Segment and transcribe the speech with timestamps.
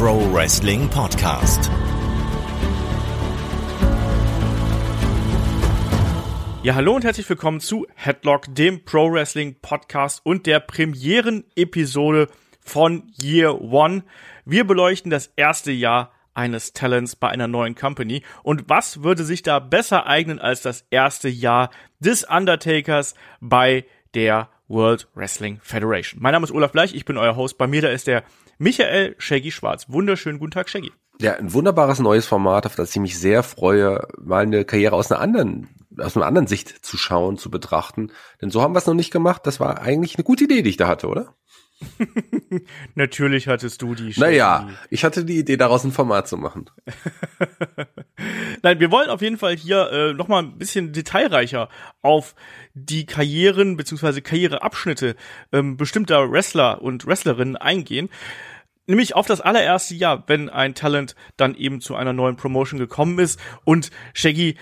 [0.00, 1.70] Pro Wrestling Podcast.
[6.62, 12.28] Ja, hallo und herzlich willkommen zu Headlock, dem Pro Wrestling Podcast und der Premieren-Episode
[12.60, 14.04] von Year One.
[14.46, 18.22] Wir beleuchten das erste Jahr eines Talents bei einer neuen Company.
[18.42, 24.48] Und was würde sich da besser eignen als das erste Jahr des Undertakers bei der
[24.66, 26.22] World Wrestling Federation?
[26.22, 27.58] Mein Name ist Olaf Bleich, ich bin euer Host.
[27.58, 28.24] Bei mir da ist der
[28.62, 29.86] Michael Shaggy Schwarz.
[29.88, 30.92] Wunderschönen guten Tag, Shaggy.
[31.18, 35.10] Ja, ein wunderbares neues Format, auf das ich mich sehr freue, mal eine Karriere aus
[35.10, 38.12] einer anderen, aus einer anderen Sicht zu schauen, zu betrachten.
[38.42, 39.46] Denn so haben wir es noch nicht gemacht.
[39.46, 41.34] Das war eigentlich eine gute Idee, die ich da hatte, oder?
[42.94, 44.12] Natürlich hattest du die.
[44.18, 46.68] Naja, ich hatte die Idee, daraus ein Format zu machen.
[48.62, 51.68] Nein, wir wollen auf jeden Fall hier äh, noch mal ein bisschen detailreicher
[52.02, 52.34] auf
[52.74, 55.16] die Karrieren beziehungsweise Karriereabschnitte
[55.52, 58.10] ähm, bestimmter Wrestler und Wrestlerinnen eingehen.
[58.86, 63.18] Nämlich auf das allererste Jahr, wenn ein Talent dann eben zu einer neuen Promotion gekommen
[63.20, 63.38] ist.
[63.64, 64.56] Und Shaggy,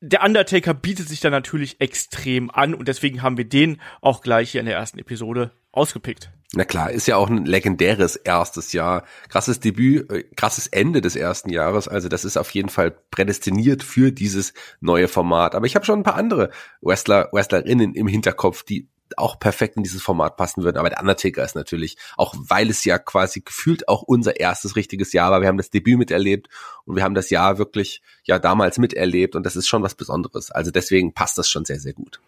[0.00, 4.50] der Undertaker bietet sich da natürlich extrem an und deswegen haben wir den auch gleich
[4.50, 6.30] hier in der ersten Episode ausgepickt.
[6.54, 9.04] Na klar, ist ja auch ein legendäres erstes Jahr.
[9.30, 11.88] Krasses Debüt, äh, krasses Ende des ersten Jahres.
[11.88, 15.54] Also das ist auf jeden Fall prädestiniert für dieses neue Format.
[15.54, 16.50] Aber ich habe schon ein paar andere
[16.82, 20.76] Wrestler, Wrestlerinnen im Hinterkopf, die auch perfekt in dieses Format passen würden.
[20.76, 25.14] Aber der Undertaker ist natürlich, auch weil es ja quasi gefühlt auch unser erstes richtiges
[25.14, 25.40] Jahr war.
[25.40, 26.48] Wir haben das Debüt miterlebt
[26.84, 30.50] und wir haben das Jahr wirklich ja damals miterlebt und das ist schon was Besonderes.
[30.50, 32.20] Also deswegen passt das schon sehr, sehr gut.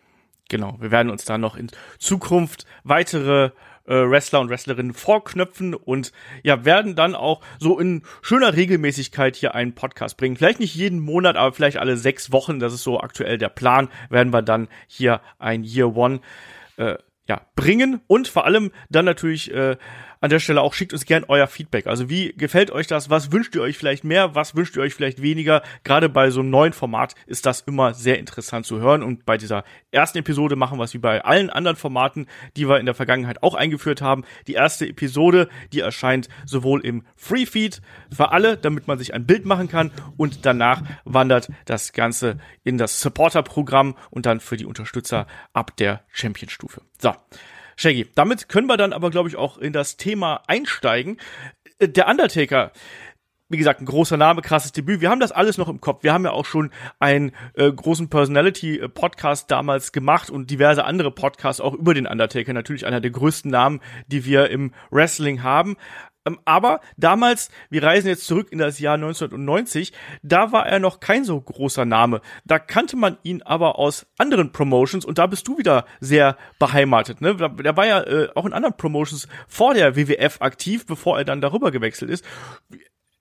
[0.55, 1.67] Genau, wir werden uns da noch in
[1.99, 3.47] Zukunft weitere
[3.87, 6.13] äh, Wrestler und Wrestlerinnen vorknöpfen und
[6.45, 10.37] ja, werden dann auch so in schöner Regelmäßigkeit hier einen Podcast bringen.
[10.37, 13.89] Vielleicht nicht jeden Monat, aber vielleicht alle sechs Wochen, das ist so aktuell der Plan,
[14.11, 16.21] werden wir dann hier ein Year One
[16.77, 18.01] äh, ja, bringen.
[18.07, 19.77] Und vor allem dann natürlich äh,
[20.25, 21.87] an der Stelle auch schickt uns gern euer Feedback.
[21.87, 23.11] Also wie gefällt euch das?
[23.11, 24.35] Was wünscht ihr euch vielleicht mehr?
[24.35, 25.61] Was wünscht ihr euch vielleicht weniger?
[25.83, 29.03] Gerade bei so einem neuen Format ist das immer sehr interessant zu hören.
[29.03, 32.27] Und bei dieser ersten Episode machen wir es wie bei allen anderen Formaten,
[32.57, 34.25] die wir in der Vergangenheit auch eingeführt haben.
[34.47, 39.27] Die erste Episode, die erscheint sowohl im Free Feed für alle, damit man sich ein
[39.27, 39.91] Bild machen kann.
[40.17, 46.03] Und danach wandert das Ganze in das Supporter-Programm und dann für die Unterstützer ab der
[46.13, 46.81] Champion-Stufe.
[46.99, 47.13] So.
[47.77, 51.19] Shaggy, damit können wir dann aber, glaube ich, auch in das Thema einsteigen.
[51.79, 52.73] Äh, der Undertaker,
[53.49, 55.01] wie gesagt, ein großer Name, krasses Debüt.
[55.01, 56.03] Wir haben das alles noch im Kopf.
[56.03, 61.61] Wir haben ja auch schon einen äh, großen Personality-Podcast damals gemacht und diverse andere Podcasts
[61.61, 62.53] auch über den Undertaker.
[62.53, 65.77] Natürlich einer der größten Namen, die wir im Wrestling haben.
[66.27, 69.93] Ähm, aber damals, wir reisen jetzt zurück in das Jahr 1990,
[70.23, 72.21] da war er noch kein so großer Name.
[72.45, 77.21] Da kannte man ihn aber aus anderen Promotions und da bist du wieder sehr beheimatet.
[77.21, 77.37] Ne?
[77.37, 81.41] Der war ja äh, auch in anderen Promotions vor der WWF aktiv, bevor er dann
[81.41, 82.25] darüber gewechselt ist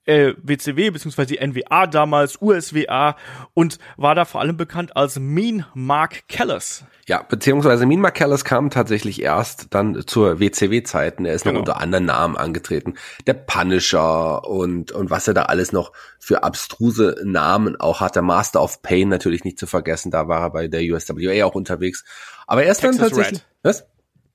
[0.06, 1.44] äh, WCW bzw.
[1.46, 3.16] NWA damals, USWA
[3.54, 6.84] und war da vor allem bekannt als Mean Mark Callis.
[7.06, 11.26] Ja, beziehungsweise Mean Mark Callis kam tatsächlich erst dann zur WCW-Zeiten.
[11.26, 11.54] Er ist genau.
[11.54, 12.94] noch unter anderen Namen angetreten.
[13.26, 18.16] Der Punisher und, und was er da alles noch für abstruse Namen auch hat.
[18.16, 20.10] Der Master of Pain natürlich nicht zu vergessen.
[20.10, 22.04] Da war er bei der USWA auch unterwegs.
[22.46, 23.46] Aber er ist Texas dann tatsächlich, Red.
[23.62, 23.86] was?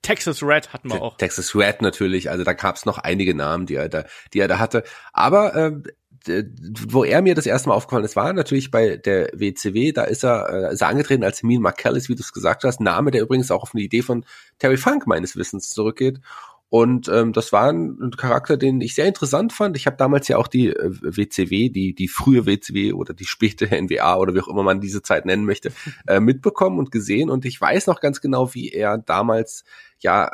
[0.01, 1.17] Texas Red hatten wir auch.
[1.17, 4.47] Texas Red natürlich, also da gab es noch einige Namen, die er da, die er
[4.47, 4.83] da hatte.
[5.13, 5.73] Aber äh,
[6.87, 10.23] wo er mir das erste Mal aufgefallen ist, war natürlich bei der WCW, da ist
[10.23, 13.21] er, äh, ist er angetreten als Mean McCallis, wie du es gesagt hast, Name, der
[13.21, 14.25] übrigens auch auf eine Idee von
[14.57, 16.19] Terry Funk meines Wissens zurückgeht.
[16.71, 19.75] Und ähm, das war ein Charakter, den ich sehr interessant fand.
[19.75, 23.65] Ich habe damals ja auch die äh, WCW, die die frühe WCW oder die späte
[23.81, 25.71] NWA oder wie auch immer man diese Zeit nennen möchte,
[26.07, 27.31] äh, mitbekommen und gesehen.
[27.31, 29.63] Und ich weiß noch ganz genau, wie er damals
[29.99, 30.29] ja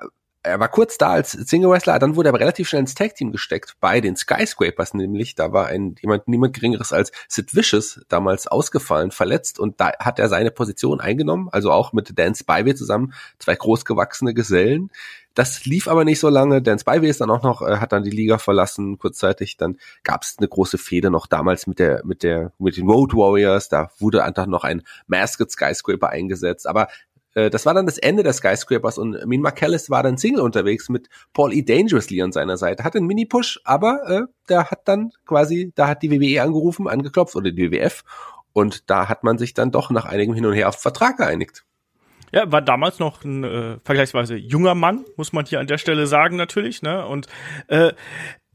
[0.45, 3.15] er war kurz da als Single Wrestler, dann wurde er aber relativ schnell ins Tag
[3.15, 5.35] Team gesteckt bei den Skyscrapers nämlich.
[5.35, 10.19] Da war ein jemand niemand geringeres als Sid Vicious damals ausgefallen, verletzt und da hat
[10.19, 14.91] er seine Position eingenommen, also auch mit Dan Spivey zusammen, zwei großgewachsene Gesellen.
[15.33, 16.61] Das lief aber nicht so lange.
[16.61, 19.57] Dan Spivey ist dann auch noch, äh, hat dann die Liga verlassen kurzzeitig.
[19.57, 23.13] Dann gab es eine große Fehde noch damals mit der, mit der, mit den Road
[23.13, 23.67] Warriors.
[23.67, 26.67] Da wurde einfach noch ein Masked Skyscraper eingesetzt.
[26.67, 26.87] Aber
[27.35, 30.89] äh, das war dann das Ende der Skyscrapers und Mean McCallis war dann Single unterwegs
[30.89, 31.61] mit Paul E.
[31.61, 32.83] Dangerously an seiner Seite.
[32.83, 37.35] Hatte einen Mini-Push, aber äh, der hat dann quasi, da hat die WWE angerufen, angeklopft
[37.35, 38.03] oder die WWF
[38.53, 41.65] und da hat man sich dann doch nach einigem Hin und Her auf Vertrag geeinigt.
[42.31, 46.07] Ja, war damals noch ein äh, vergleichsweise junger Mann, muss man hier an der Stelle
[46.07, 47.05] sagen natürlich, ne?
[47.05, 47.27] Und
[47.67, 47.93] äh,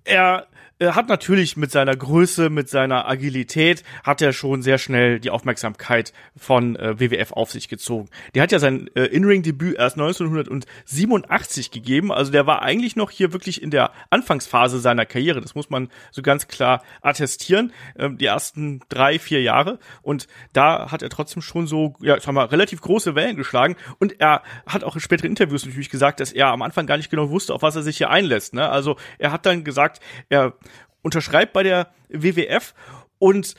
[0.05, 0.49] er
[0.81, 5.29] er hat natürlich mit seiner Größe, mit seiner Agilität, hat er schon sehr schnell die
[5.29, 8.09] Aufmerksamkeit von äh, WWF auf sich gezogen.
[8.35, 13.35] Der hat ja sein äh, In-Ring-Debüt erst 1987 gegeben, also der war eigentlich noch hier
[13.35, 15.43] wirklich in der Anfangsphase seiner Karriere.
[15.43, 17.75] Das muss man so ganz klar attestieren.
[17.99, 19.79] Ähm, die ersten drei, vier Jahre.
[20.01, 23.77] Und da hat er trotzdem schon so, ja, ich sag mal, relativ große Wellen geschlagen.
[23.99, 27.11] Und er hat auch in späteren Interviews natürlich gesagt, dass er am Anfang gar nicht
[27.11, 28.55] genau wusste, auf was er sich hier einlässt.
[28.55, 28.67] Ne?
[28.67, 30.01] Also er hat dann gesagt,
[30.31, 30.55] er
[31.03, 32.75] unterschreibt bei der WWF
[33.19, 33.55] und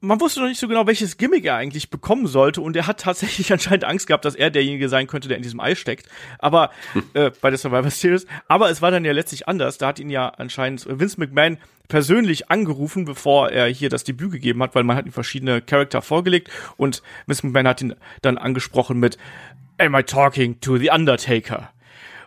[0.00, 3.00] man wusste noch nicht so genau, welches Gimmick er eigentlich bekommen sollte und er hat
[3.00, 6.08] tatsächlich anscheinend Angst gehabt, dass er derjenige sein könnte, der in diesem Ei steckt.
[6.38, 6.70] Aber
[7.14, 8.26] äh, bei der Survivor Series.
[8.48, 9.78] Aber es war dann ja letztlich anders.
[9.78, 11.58] Da hat ihn ja anscheinend Vince McMahon
[11.88, 16.00] persönlich angerufen, bevor er hier das Debüt gegeben hat, weil man hat ihm verschiedene Charakter
[16.00, 19.18] vorgelegt und Vince McMahon hat ihn dann angesprochen mit
[19.78, 21.72] Am I talking to the Undertaker?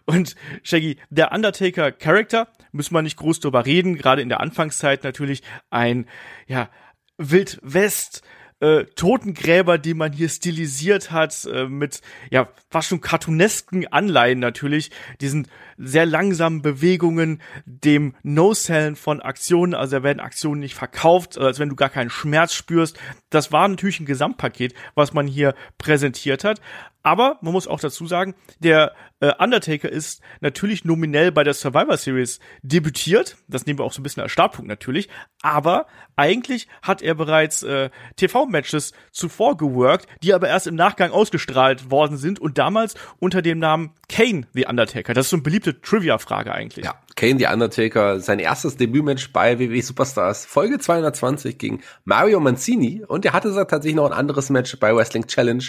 [0.05, 5.41] Und Shaggy, der Undertaker-Charakter, müssen wir nicht groß drüber reden, gerade in der Anfangszeit natürlich
[5.69, 6.05] ein,
[6.47, 6.69] ja,
[7.17, 8.23] Wild West,
[8.61, 12.01] äh, Totengräber, die man hier stilisiert hat, äh, mit
[12.31, 19.97] ja fast schon cartoonesken Anleihen natürlich, diesen sehr langsamen Bewegungen, dem No-Sellen von Aktionen, also
[19.97, 22.97] da werden Aktionen nicht verkauft, als wenn du gar keinen Schmerz spürst.
[23.29, 26.61] Das war natürlich ein Gesamtpaket, was man hier präsentiert hat.
[27.05, 31.97] Aber man muss auch dazu sagen, der äh, Undertaker ist natürlich nominell bei der Survivor
[31.97, 33.37] Series debütiert.
[33.47, 35.07] Das nehmen wir auch so ein bisschen als Startpunkt natürlich.
[35.43, 35.85] Aber
[36.15, 42.17] eigentlich hat er bereits äh, TV-Matches zuvor geworkt, die aber erst im Nachgang ausgestrahlt worden
[42.17, 45.13] sind und damals unter dem Namen Kane the Undertaker.
[45.13, 46.85] Das ist so eine beliebte Trivia-Frage eigentlich.
[46.85, 53.05] Ja, Kane the Undertaker, sein erstes Debütmatch bei WWE Superstars, Folge 220 gegen Mario Mancini
[53.07, 55.63] und er hatte tatsächlich noch ein anderes Match bei Wrestling Challenge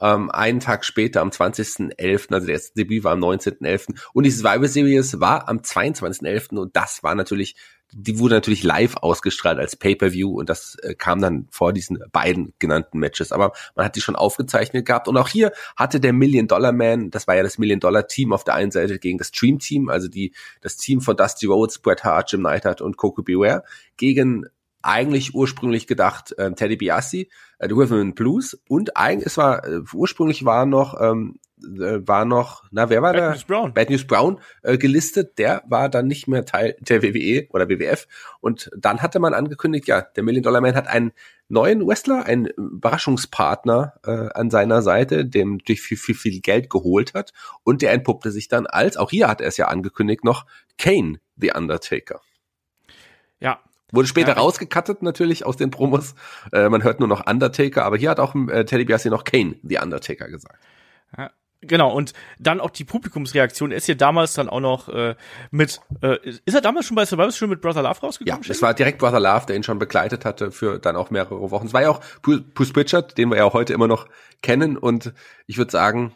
[0.00, 3.98] ähm, einen Tag später am 20.11., also das Debüt war am 19.11.
[4.12, 6.56] und die Survivor Series war am 22.11.
[6.56, 7.56] und das war natürlich
[7.94, 12.54] die wurde natürlich live ausgestrahlt als Pay-per-View und das äh, kam dann vor diesen beiden
[12.58, 13.32] genannten Matches.
[13.32, 17.10] Aber man hat die schon aufgezeichnet gehabt und auch hier hatte der Million Dollar Man,
[17.10, 19.88] das war ja das Million Dollar Team auf der einen Seite gegen das Dream Team,
[19.88, 23.62] also die das Team von Dusty Rhodes, Bret Hart, Jim Neidhart und Coco Beware
[23.96, 24.46] gegen
[24.82, 29.64] eigentlich ursprünglich gedacht äh, Teddy Biassi, äh, The Rhythm and Blues und eigentlich es war
[29.66, 33.30] äh, ursprünglich war noch ähm, äh, war noch, na, wer war Bad da?
[33.30, 33.74] News Brown.
[33.74, 35.38] Bad News Brown äh, gelistet.
[35.38, 38.06] Der war dann nicht mehr Teil der WWE oder WWF.
[38.40, 41.12] Und dann hatte man angekündigt, ja, der Million Dollar Man hat einen
[41.48, 47.14] neuen Wrestler, einen Überraschungspartner äh, an seiner Seite, dem durch viel, viel, viel Geld geholt
[47.14, 47.32] hat.
[47.62, 50.46] Und der entpuppte sich dann als, auch hier hat er es ja angekündigt, noch
[50.78, 52.20] Kane, The Undertaker.
[53.40, 53.60] Ja,
[53.92, 56.14] Wurde später Ja, rausgekattet natürlich aus den Promos.
[56.50, 59.56] Äh, man hört nur noch Undertaker, aber hier hat auch äh, Teddy Biassi noch Kane,
[59.62, 60.58] The Undertaker gesagt.
[61.16, 61.30] Ja,
[61.62, 63.70] genau, und dann auch die Publikumsreaktion.
[63.70, 65.14] Er ist ja damals dann auch noch äh,
[65.50, 68.44] mit, äh, ist er damals schon bei Survivor schon mit Brother Love Ja, rausgekommen?
[68.48, 71.66] es war direkt Brother Love, der ihn schon begleitet hatte für dann auch mehrere Wochen.
[71.66, 74.06] Es war ja auch Pu- Bruce Pritchard, den wir ja heute immer noch
[74.42, 75.12] kennen und
[75.46, 76.14] ich würde sagen,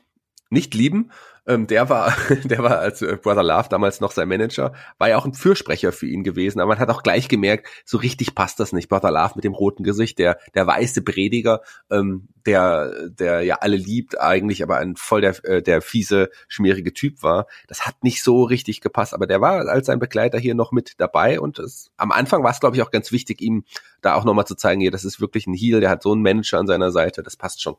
[0.50, 1.10] nicht lieben.
[1.46, 2.12] Ähm, der war,
[2.44, 5.92] der war als äh, Brother Love damals noch sein Manager, war ja auch ein Fürsprecher
[5.92, 8.88] für ihn gewesen, aber man hat auch gleich gemerkt, so richtig passt das nicht.
[8.88, 11.60] Brother Love mit dem roten Gesicht, der, der weiße Prediger,
[11.90, 16.92] ähm, der, der ja alle liebt eigentlich, aber ein voll der, äh, der fiese, schmierige
[16.92, 17.46] Typ war.
[17.68, 20.94] Das hat nicht so richtig gepasst, aber der war als sein Begleiter hier noch mit
[20.98, 23.64] dabei und es, am Anfang war es, glaube ich, auch ganz wichtig, ihm
[24.00, 26.22] da auch nochmal zu zeigen, hier, das ist wirklich ein Heel, der hat so einen
[26.22, 27.76] Manager an seiner Seite, das passt schon.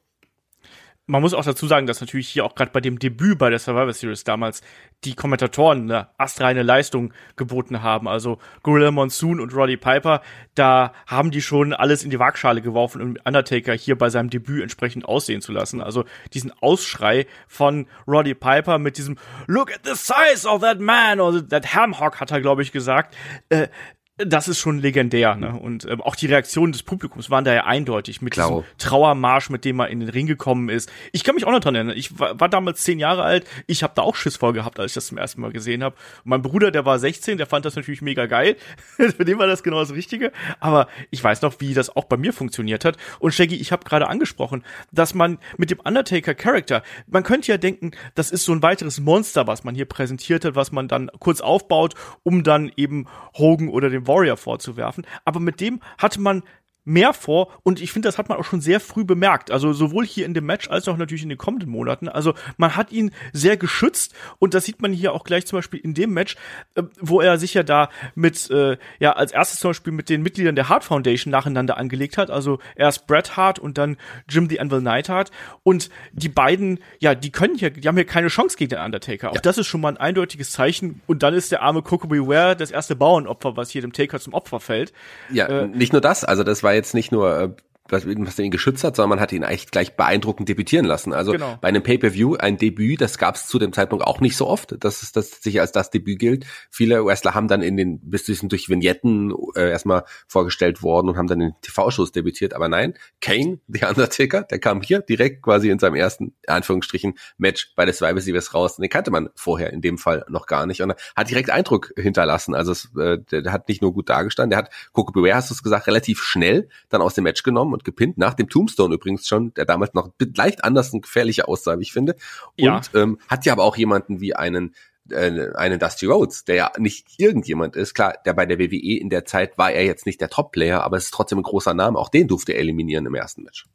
[1.08, 3.60] Man muss auch dazu sagen, dass natürlich hier auch gerade bei dem Debüt bei der
[3.60, 4.62] Survivor Series damals
[5.06, 8.10] die Kommentatoren eine astreine Leistung geboten haben.
[8.10, 10.22] Also Gorilla Monsoon und Roddy Piper,
[10.54, 14.62] da haben die schon alles in die Waagschale geworfen, um Undertaker hier bei seinem Debüt
[14.62, 15.82] entsprechend aussehen zu lassen.
[15.82, 21.22] Also diesen Ausschrei von Roddy Piper mit diesem Look at the size of that man
[21.22, 23.16] oder that Hamhock hat er glaube ich gesagt.
[23.48, 23.70] Äh,
[24.18, 25.54] das ist schon legendär, ne?
[25.54, 28.50] Und ähm, auch die Reaktionen des Publikums waren da ja eindeutig mit Klar.
[28.50, 30.92] diesem Trauermarsch, mit dem er in den Ring gekommen ist.
[31.12, 31.96] Ich kann mich auch noch dran erinnern.
[31.96, 33.46] Ich war, war damals zehn Jahre alt.
[33.68, 35.96] Ich habe da auch Schiss vor gehabt, als ich das zum ersten Mal gesehen habe.
[36.24, 38.58] Mein Bruder, der war 16, der fand das natürlich mega geil.
[38.96, 40.32] Für den war das genau das Richtige.
[40.60, 42.98] Aber ich weiß noch, wie das auch bei mir funktioniert hat.
[43.20, 47.92] Und Shaggy, ich habe gerade angesprochen, dass man mit dem Undertaker-Charakter, man könnte ja denken,
[48.16, 51.40] das ist so ein weiteres Monster, was man hier präsentiert hat, was man dann kurz
[51.40, 51.94] aufbaut,
[52.24, 53.06] um dann eben
[53.38, 55.06] Hogan oder dem Warrior vorzuwerfen.
[55.26, 56.44] Aber mit dem hatte man
[56.88, 59.52] mehr vor und ich finde, das hat man auch schon sehr früh bemerkt.
[59.52, 62.08] Also sowohl hier in dem Match als auch natürlich in den kommenden Monaten.
[62.08, 65.82] Also man hat ihn sehr geschützt und das sieht man hier auch gleich zum Beispiel
[65.82, 66.38] in dem Match,
[66.76, 70.24] äh, wo er sich ja da mit, äh, ja, als erstes zum Beispiel mit den
[70.24, 72.32] Mitgliedern der Hart Foundation nacheinander angelegt hat.
[72.32, 73.98] Also erst Bret Hart und dann
[74.30, 75.32] Jim the Anvil Neidhart.
[75.64, 79.32] Und die beiden, ja, die können hier, die haben hier keine Chance gegen den Undertaker.
[79.32, 79.42] Auch ja.
[79.42, 81.02] das ist schon mal ein eindeutiges Zeichen.
[81.06, 84.34] Und dann ist der arme Coco Beware das erste Bauernopfer, was hier dem Taker zum
[84.34, 84.94] Opfer fällt.
[85.30, 87.50] Ja, äh, nicht nur das, also das war jetzt nicht nur äh,
[87.92, 91.14] was, was ihn geschützt hat, sondern man hat ihn eigentlich gleich beeindruckend debütieren lassen.
[91.14, 91.58] Also genau.
[91.62, 94.76] bei einem Pay-per-View ein Debüt, das gab es zu dem Zeitpunkt auch nicht so oft,
[94.84, 96.46] dass es das sich als das Debüt gilt.
[96.70, 101.28] Viele Wrestler haben dann in den bis durch Vignetten äh, erstmal vorgestellt worden und haben
[101.28, 105.80] dann in TV-Shows debütiert, aber nein, Kane, The Undertaker, der kam hier direkt quasi in
[105.80, 108.78] seinem ersten Anführungsstrichen Match bei der Survivor Series raus.
[108.78, 112.56] Den kannte man vorher in dem Fall noch gar nicht und hat direkt Eindruck hinterlassen.
[112.56, 115.54] Also es, äh, der hat nicht nur gut dargestanden, der hat Coco Beware, hast du
[115.54, 119.28] es gesagt, relativ schnell dann aus dem Match genommen und gepinnt, nach dem Tombstone übrigens
[119.28, 122.16] schon, der damals noch leicht anders und gefährlicher aussah, wie ich finde.
[122.60, 122.82] Und ja.
[122.94, 124.76] ähm, hat ja aber auch jemanden wie einen
[125.12, 127.94] äh, einen Dusty Rhodes, der ja nicht irgendjemand ist.
[127.94, 130.98] Klar, der bei der WWE in der Zeit war er jetzt nicht der Top-Player, aber
[130.98, 131.98] es ist trotzdem ein großer Name.
[131.98, 133.66] Auch den durfte er eliminieren im ersten Match.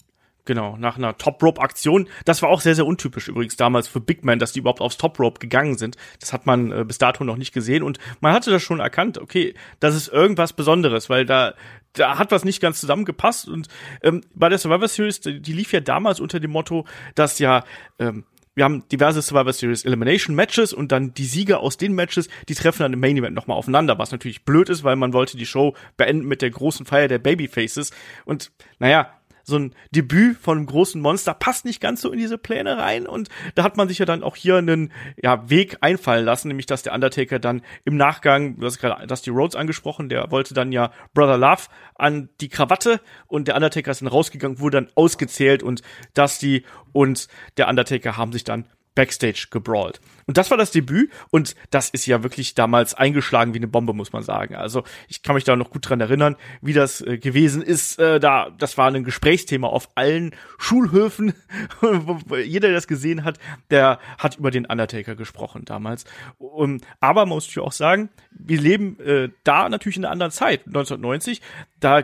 [0.45, 2.09] Genau, nach einer Top-Rope-Aktion.
[2.25, 4.97] Das war auch sehr, sehr untypisch übrigens damals für Big Man, dass die überhaupt aufs
[4.97, 5.97] Top-Rope gegangen sind.
[6.19, 9.19] Das hat man äh, bis dato noch nicht gesehen und man hatte das schon erkannt,
[9.19, 11.55] okay, das ist irgendwas Besonderes, weil da,
[11.93, 13.69] da hat was nicht ganz zusammengepasst und
[14.03, 17.63] ähm, bei der Survivor Series, die, die lief ja damals unter dem Motto, dass ja
[18.01, 22.29] ähm, wir haben diverse Survivor Series Elimination Matches und dann die Sieger aus den Matches,
[22.49, 25.37] die treffen dann im Main Event nochmal aufeinander, was natürlich blöd ist, weil man wollte
[25.37, 27.93] die Show beenden mit der großen Feier der Babyfaces
[28.25, 29.11] und naja,
[29.45, 33.07] so ein Debüt von einem großen Monster passt nicht ganz so in diese Pläne rein.
[33.07, 36.67] Und da hat man sich ja dann auch hier einen ja, Weg einfallen lassen, nämlich
[36.67, 40.73] dass der Undertaker dann im Nachgang, du hast gerade Dusty Rhodes angesprochen, der wollte dann
[40.73, 41.63] ja Brother Love
[41.95, 45.83] an die Krawatte und der Undertaker ist dann rausgegangen, wurde dann ausgezählt und
[46.15, 50.01] Dusty und der Undertaker haben sich dann Backstage gebrawlt.
[50.27, 53.93] Und das war das Debüt und das ist ja wirklich damals eingeschlagen wie eine Bombe,
[53.95, 54.55] muss man sagen.
[54.55, 57.99] Also ich kann mich da noch gut dran erinnern, wie das äh, gewesen ist.
[57.99, 61.35] Äh, da, das war ein Gesprächsthema auf allen Schulhöfen.
[62.45, 63.39] Jeder, der das gesehen hat,
[63.71, 66.05] der hat über den Undertaker gesprochen damals.
[66.39, 70.67] Um, aber muss natürlich auch sagen, wir leben äh, da natürlich in einer anderen Zeit,
[70.67, 71.41] 1990.
[71.81, 72.01] Da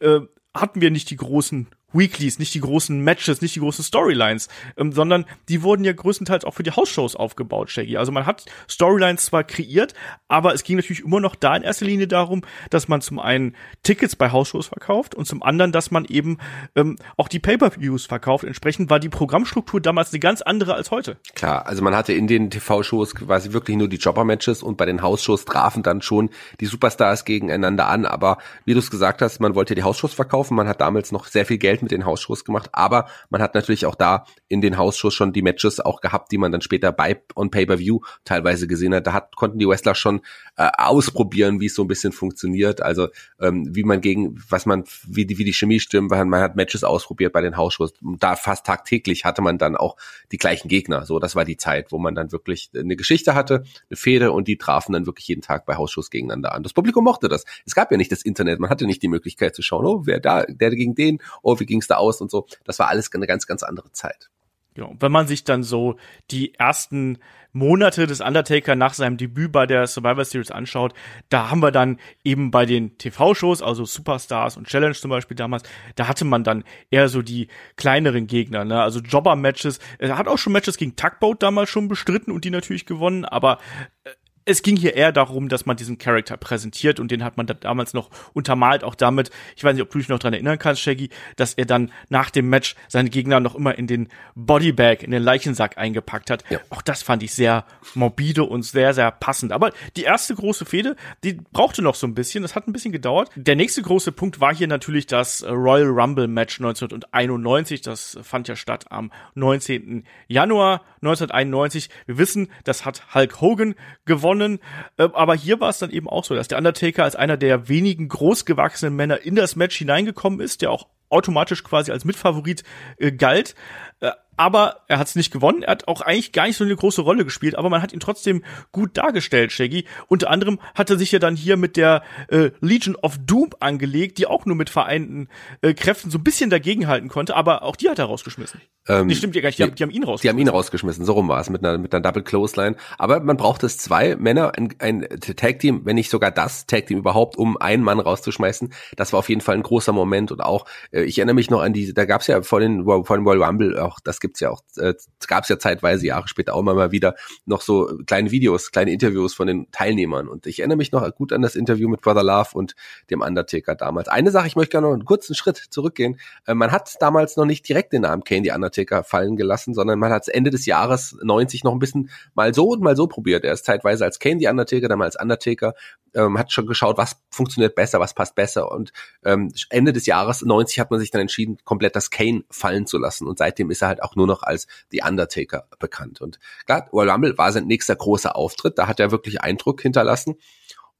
[0.00, 0.20] äh,
[0.54, 4.92] hatten wir nicht die großen Weeklies, nicht die großen Matches, nicht die großen Storylines, ähm,
[4.92, 7.96] sondern die wurden ja größtenteils auch für die Hausshows aufgebaut, Shaggy.
[7.96, 9.94] Also man hat Storylines zwar kreiert,
[10.28, 13.54] aber es ging natürlich immer noch da in erster Linie darum, dass man zum einen
[13.82, 16.38] Tickets bei Hausshows verkauft und zum anderen, dass man eben
[16.74, 18.44] ähm, auch die Pay-per-Views verkauft.
[18.44, 21.16] Entsprechend war die Programmstruktur damals eine ganz andere als heute.
[21.34, 25.02] Klar, also man hatte in den TV-Shows quasi wirklich nur die Jobber-Matches und bei den
[25.02, 26.30] Hausshows trafen dann schon
[26.60, 28.06] die Superstars gegeneinander an.
[28.06, 30.54] Aber wie du es gesagt hast, man wollte die Hausshows verkaufen.
[30.54, 33.86] Man hat damals noch sehr viel Geld mit den Hausshows gemacht, aber man hat natürlich
[33.86, 37.22] auch da in den Hausshows schon die Matches auch gehabt, die man dann später bei
[37.36, 39.06] on Pay-per-View teilweise gesehen hat.
[39.06, 40.20] Da hat, konnten die Wrestler schon
[40.56, 43.08] äh, ausprobieren, wie es so ein bisschen funktioniert, also
[43.40, 46.56] ähm, wie man gegen, was man, wie die, wie die Chemie stimmt, weil man hat
[46.56, 47.94] Matches ausprobiert bei den Hausshows.
[48.18, 49.96] Da fast tagtäglich hatte man dann auch
[50.30, 51.06] die gleichen Gegner.
[51.06, 54.48] So, das war die Zeit, wo man dann wirklich eine Geschichte hatte, eine Fehde und
[54.48, 56.62] die trafen dann wirklich jeden Tag bei Hausshows gegeneinander an.
[56.62, 57.44] Das Publikum mochte das.
[57.66, 60.20] Es gab ja nicht das Internet, man hatte nicht die Möglichkeit zu schauen, oh, wer
[60.20, 62.46] da, der gegen den, oh, wie ging's da aus und so.
[62.64, 64.30] Das war alles eine ganz, ganz andere Zeit.
[64.74, 64.94] Genau.
[64.98, 65.96] Wenn man sich dann so
[66.30, 67.18] die ersten
[67.52, 70.94] Monate des Undertaker nach seinem Debüt bei der Survivor Series anschaut,
[71.28, 75.64] da haben wir dann eben bei den TV-Shows, also Superstars und Challenge zum Beispiel damals,
[75.96, 78.80] da hatte man dann eher so die kleineren Gegner, ne?
[78.80, 79.78] also Jobber-Matches.
[79.98, 83.58] Er hat auch schon Matches gegen Tugboat damals schon bestritten und die natürlich gewonnen, aber
[84.04, 84.10] äh,
[84.44, 87.54] es ging hier eher darum, dass man diesen Charakter präsentiert und den hat man da
[87.54, 90.82] damals noch untermalt, auch damit, ich weiß nicht, ob du dich noch dran erinnern kannst,
[90.82, 95.10] Shaggy, dass er dann nach dem Match seine Gegner noch immer in den Bodybag, in
[95.10, 96.44] den Leichensack eingepackt hat.
[96.50, 96.58] Ja.
[96.70, 99.52] Auch das fand ich sehr morbide und sehr, sehr passend.
[99.52, 102.92] Aber die erste große Fehde, die brauchte noch so ein bisschen, das hat ein bisschen
[102.92, 103.30] gedauert.
[103.36, 108.56] Der nächste große Punkt war hier natürlich das Royal Rumble Match 1991, das fand ja
[108.56, 110.04] statt am 19.
[110.26, 111.90] Januar 1991.
[112.06, 114.58] Wir wissen, das hat Hulk Hogan gewonnen gewonnen.
[114.96, 117.68] Äh, aber hier war es dann eben auch so, dass der Undertaker als einer der
[117.68, 122.64] wenigen großgewachsenen Männer in das Match hineingekommen ist, der auch automatisch quasi als Mitfavorit
[122.96, 123.54] äh, galt.
[124.00, 125.62] Äh, aber er hat es nicht gewonnen.
[125.62, 128.00] Er hat auch eigentlich gar nicht so eine große Rolle gespielt, aber man hat ihn
[128.00, 129.84] trotzdem gut dargestellt, Shaggy.
[130.08, 134.18] Unter anderem hat er sich ja dann hier mit der äh, Legion of Doom angelegt,
[134.18, 135.28] die auch nur mit vereinten
[135.60, 138.60] äh, Kräften so ein bisschen dagegenhalten konnte, aber auch die hat er rausgeschmissen.
[138.88, 140.22] Ähm, nee, stimmt ja gar nicht, die, die, die, haben ihn rausgeschmissen.
[140.22, 142.76] Die haben ihn rausgeschmissen, so rum war es, mit einer, mit einer Double Clothesline.
[142.98, 147.36] Aber man braucht es zwei Männer, ein, ein Tag-Team, wenn nicht sogar das Tag-Team überhaupt,
[147.36, 148.72] um einen Mann rauszuschmeißen.
[148.96, 151.60] Das war auf jeden Fall ein großer Moment und auch, äh, ich erinnere mich noch
[151.60, 154.40] an die, da gab es ja vor den, vor den Royal Rumble auch, das gibt's
[154.40, 154.94] ja auch, äh,
[155.26, 157.14] gab es ja zeitweise Jahre später auch immer mal wieder
[157.44, 160.28] noch so kleine Videos, kleine Interviews von den Teilnehmern.
[160.28, 162.74] Und ich erinnere mich noch gut an das Interview mit Brother Love und
[163.10, 164.08] dem Undertaker damals.
[164.08, 166.18] Eine Sache, ich möchte gerne noch einen kurzen Schritt zurückgehen.
[166.46, 169.98] Äh, man hat damals noch nicht direkt den Namen Kane the Undertaker fallen gelassen, sondern
[169.98, 173.44] man hat Ende des Jahres 90 noch ein bisschen mal so und mal so probiert.
[173.44, 175.74] Er ist zeitweise als Kane the Undertaker, dann mal als Undertaker,
[176.14, 178.70] ähm, hat schon geschaut, was funktioniert besser, was passt besser.
[178.70, 178.92] Und
[179.24, 182.98] ähm, Ende des Jahres 90 hat man sich dann entschieden, komplett das Kane fallen zu
[182.98, 183.26] lassen.
[183.26, 186.20] Und seitdem ist er halt auch nur noch als The Undertaker bekannt.
[186.20, 188.78] Und klar, Royal Rumble war sein nächster großer Auftritt.
[188.78, 190.36] Da hat er wirklich Eindruck hinterlassen.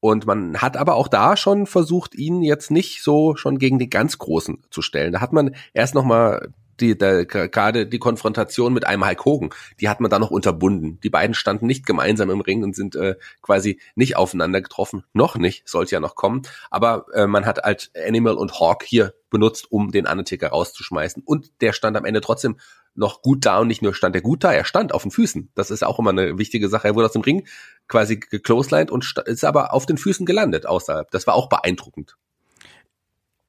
[0.01, 3.89] Und man hat aber auch da schon versucht, ihn jetzt nicht so schon gegen die
[3.89, 5.13] ganz Großen zu stellen.
[5.13, 9.51] Da hat man erst noch mal die, der, gerade die Konfrontation mit einem Hulk Hogan,
[9.81, 10.99] die hat man da noch unterbunden.
[11.01, 15.05] Die beiden standen nicht gemeinsam im Ring und sind äh, quasi nicht aufeinander getroffen.
[15.13, 16.43] Noch nicht, sollte ja noch kommen.
[16.71, 21.23] Aber äh, man hat halt Animal und Hawk hier benutzt, um den Undertaker rauszuschmeißen.
[21.25, 22.57] Und der stand am Ende trotzdem
[22.95, 25.51] noch gut da und nicht nur stand er gut da, er stand auf den Füßen.
[25.55, 26.89] Das ist auch immer eine wichtige Sache.
[26.89, 27.47] Er wurde aus dem Ring
[27.89, 31.11] quasi gecloselined und ist aber auf den Füßen gelandet außerhalb.
[31.11, 32.17] Das war auch beeindruckend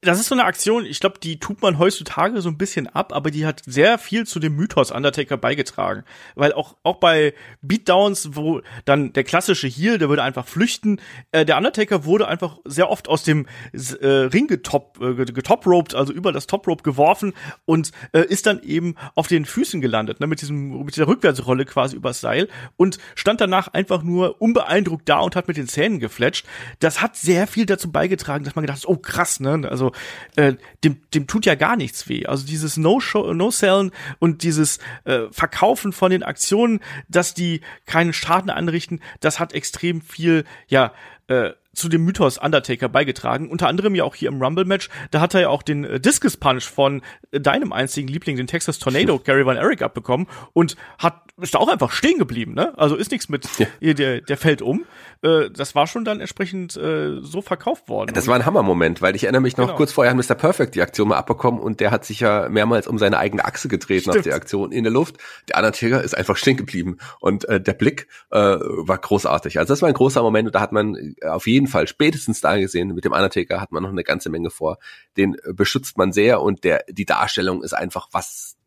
[0.04, 3.14] das ist so eine Aktion, ich glaube, die tut man heutzutage so ein bisschen ab,
[3.14, 6.04] aber die hat sehr viel zu dem Mythos Undertaker beigetragen.
[6.36, 11.00] Weil auch, auch bei Beatdowns, wo dann der klassische Heel, der würde einfach flüchten,
[11.32, 16.14] äh, der Undertaker wurde einfach sehr oft aus dem äh, Ring getop, äh, getoproped, also
[16.14, 17.34] über das Toprope geworfen
[17.66, 21.66] und äh, ist dann eben auf den Füßen gelandet, ne, mit diesem, mit dieser Rückwärtsrolle
[21.66, 26.00] quasi übers Seil und stand danach einfach nur unbeeindruckt da und hat mit den Zähnen
[26.00, 26.46] gefletscht.
[26.80, 29.93] Das hat sehr viel dazu beigetragen, dass man gedacht hat, oh krass, ne, also
[30.36, 32.26] äh, dem, dem tut ja gar nichts weh.
[32.26, 38.50] Also dieses No-Show, No-Sellen und dieses äh, Verkaufen von den Aktionen, dass die keinen Schaden
[38.50, 40.94] anrichten, das hat extrem viel, ja,
[41.28, 43.50] äh, zu dem Mythos Undertaker beigetragen.
[43.50, 44.90] Unter anderem ja auch hier im Rumble-Match.
[45.12, 47.02] Da hat er ja auch den äh, Discus Punch von
[47.32, 51.60] äh, deinem einzigen Liebling, den Texas Tornado, Gary Van Eric, abbekommen und hat ist da
[51.60, 52.74] auch einfach stehen geblieben, ne?
[52.78, 53.94] Also ist nichts mit, ja.
[53.94, 54.86] der, der fällt um.
[55.24, 58.14] Äh, das war schon dann entsprechend äh, so verkauft worden.
[58.14, 59.78] Das war ein Hammermoment, weil ich erinnere mich noch, genau.
[59.78, 60.36] kurz vorher hat Mr.
[60.36, 63.68] Perfect die Aktion mal abbekommen und der hat sich ja mehrmals um seine eigene Achse
[63.68, 64.18] gedreht Stimmt.
[64.18, 65.18] nach der Aktion in der Luft.
[65.50, 69.58] Der Undertaker ist einfach stehen geblieben und äh, der Blick äh, war großartig.
[69.58, 72.58] Also das war ein großer Moment und da hat man auf jeden Fall spätestens da
[72.58, 74.78] gesehen, mit dem Undertaker hat man noch eine ganze Menge vor.
[75.18, 78.58] Den beschützt man sehr und der die Darstellung ist einfach was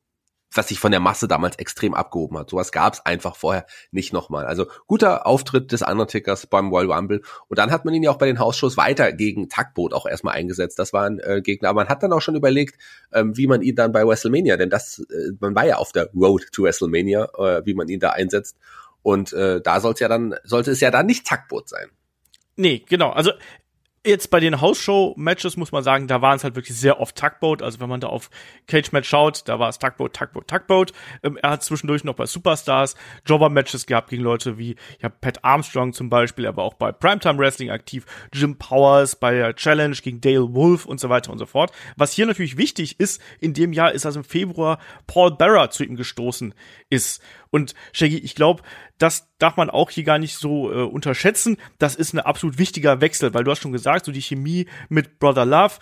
[0.57, 2.51] was sich von der Masse damals extrem abgehoben hat.
[2.51, 4.47] Sowas gab es einfach vorher nicht nochmal.
[4.47, 7.23] Also guter Auftritt des Undertakers beim Royal Rumble.
[7.49, 10.35] Und dann hat man ihn ja auch bei den Hausshows weiter gegen Taktboot auch erstmal
[10.35, 10.79] eingesetzt.
[10.79, 11.70] Das war ein äh, Gegner.
[11.70, 12.81] Aber man hat dann auch schon überlegt,
[13.12, 16.11] ähm, wie man ihn dann bei WrestleMania, denn das, äh, man war ja auf der
[16.14, 18.57] Road to WrestleMania, äh, wie man ihn da einsetzt.
[19.03, 21.90] Und äh, da soll es ja dann, sollte es ja dann nicht Taktboot sein.
[22.57, 23.11] Nee, genau.
[23.11, 23.33] Also
[24.07, 27.61] Jetzt bei den Hausshow-Matches muss man sagen, da waren es halt wirklich sehr oft Tugboat.
[27.61, 28.31] Also wenn man da auf
[28.69, 30.92] Cage-Match schaut, da war es Tugboat, Tugboat, Tugboat.
[31.25, 32.95] Ähm, er hat zwischendurch noch bei Superstars
[33.27, 36.45] Jobber-Matches gehabt gegen Leute wie ja, Pat Armstrong zum Beispiel.
[36.45, 38.07] Er war auch bei Primetime Wrestling aktiv.
[38.33, 41.73] Jim Powers bei der Challenge gegen Dale Wolf und so weiter und so fort.
[41.97, 45.83] Was hier natürlich wichtig ist, in dem Jahr ist also im Februar Paul Barra zu
[45.83, 46.55] ihm gestoßen
[46.90, 47.21] ist.
[47.57, 48.62] Und Shaggy, ich glaube,
[48.99, 51.57] das darf man auch hier gar nicht so äh, unterschätzen.
[51.79, 55.19] Das ist ein absolut wichtiger Wechsel, weil du hast schon gesagt, so die Chemie mit
[55.19, 55.77] Brother Love,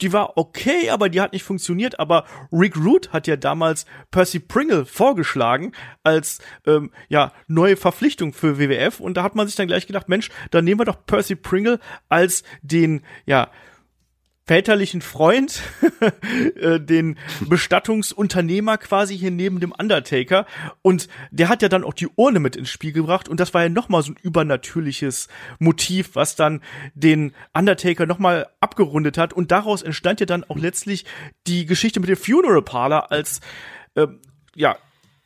[0.00, 2.00] die war okay, aber die hat nicht funktioniert.
[2.00, 5.70] Aber Rick Root hat ja damals Percy Pringle vorgeschlagen
[6.02, 10.08] als ähm, ja neue Verpflichtung für WWF und da hat man sich dann gleich gedacht,
[10.08, 13.52] Mensch, dann nehmen wir doch Percy Pringle als den ja
[14.48, 15.62] väterlichen Freund,
[16.56, 20.46] äh, den Bestattungsunternehmer quasi hier neben dem Undertaker.
[20.80, 23.28] Und der hat ja dann auch die Urne mit ins Spiel gebracht.
[23.28, 26.62] Und das war ja nochmal so ein übernatürliches Motiv, was dann
[26.94, 29.34] den Undertaker nochmal abgerundet hat.
[29.34, 31.04] Und daraus entstand ja dann auch letztlich
[31.46, 33.40] die Geschichte mit dem Funeral Parlor als
[33.96, 34.06] äh,
[34.54, 34.78] ja,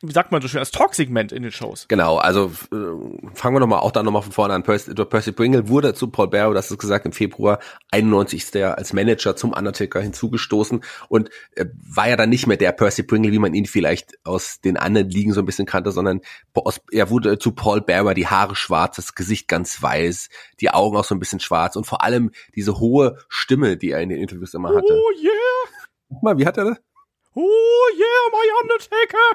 [0.02, 1.86] sagt man so schön, als Talk-Segment in den Shows.
[1.88, 4.64] Genau, also äh, fangen wir nochmal auch da nochmal von vorne an.
[4.64, 7.60] Percy, Percy Pringle wurde zu Paul Barrow, das ist gesagt, im Februar
[7.90, 8.50] 91.
[8.50, 13.04] Der als Manager zum Undertaker hinzugestoßen und äh, war ja dann nicht mehr der Percy
[13.04, 16.20] Pringle, wie man ihn vielleicht aus den anderen Ligen so ein bisschen kannte, sondern
[16.54, 20.28] aus, er wurde zu Paul Barrow, die Haare schwarz, das Gesicht ganz weiß,
[20.60, 24.00] die Augen auch so ein bisschen schwarz und vor allem diese hohe Stimme, die er
[24.00, 24.92] in den Interviews immer hatte.
[24.92, 26.20] Oh yeah!
[26.22, 26.91] Mal, wie hat er das?
[27.34, 29.28] Oh yeah, my Undertaker!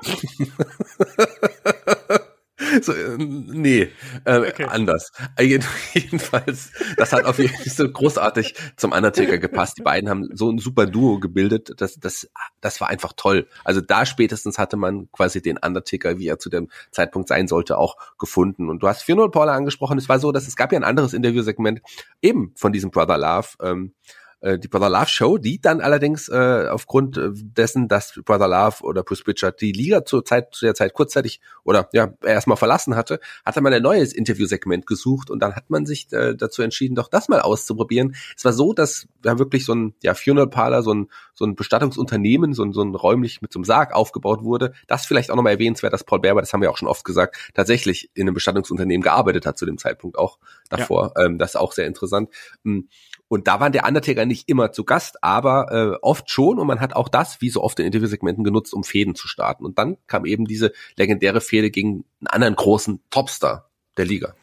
[2.82, 3.90] So, äh, nee,
[4.26, 4.66] äh, okay.
[4.66, 5.12] anders.
[5.36, 5.44] Äh,
[5.94, 9.78] jedenfalls, das hat auf jeden Fall so großartig zum Undertaker gepasst.
[9.78, 11.74] Die beiden haben so ein super Duo gebildet.
[11.78, 12.28] Das, das,
[12.60, 13.48] das war einfach toll.
[13.64, 17.78] Also da spätestens hatte man quasi den Undertaker, wie er zu dem Zeitpunkt sein sollte,
[17.78, 18.70] auch gefunden.
[18.70, 20.00] Und du hast 4-0 Paula angesprochen.
[20.00, 21.82] Es war so, dass es gab ja ein anderes Interviewsegment
[22.24, 23.50] eben von diesem Brother Love.
[23.62, 23.94] Ähm,
[24.42, 28.84] äh, die Brother Love Show, die dann allerdings äh, aufgrund äh, dessen, dass Brother Love
[28.84, 32.96] oder Bruce Pritchard die Liga zur Zeit zu der Zeit kurzzeitig oder ja erstmal verlassen
[32.96, 36.96] hatte, hatte man ein neues Interviewsegment gesucht und dann hat man sich äh, dazu entschieden,
[36.96, 38.16] doch das mal auszuprobieren.
[38.36, 41.56] Es war so, dass da wirklich so ein ja Funeral Parlor, so ein so ein
[41.56, 44.74] Bestattungsunternehmen, so ein, so ein räumlich mit so einem Sarg aufgebaut wurde.
[44.88, 47.38] Das vielleicht auch nochmal erwähnenswert, dass Paul Berber, das haben wir auch schon oft gesagt,
[47.54, 51.14] tatsächlich in einem Bestattungsunternehmen gearbeitet hat zu dem Zeitpunkt auch davor.
[51.16, 51.26] Ja.
[51.26, 52.30] Ähm, das ist auch sehr interessant.
[52.64, 52.90] Hm.
[53.28, 56.60] Und da waren der Undertaker nicht immer zu Gast, aber äh, oft schon.
[56.60, 59.66] Und man hat auch das, wie so oft in Interviewsegmenten, genutzt, um Fäden zu starten.
[59.66, 64.34] Und dann kam eben diese legendäre Fehde gegen einen anderen großen Topstar der Liga.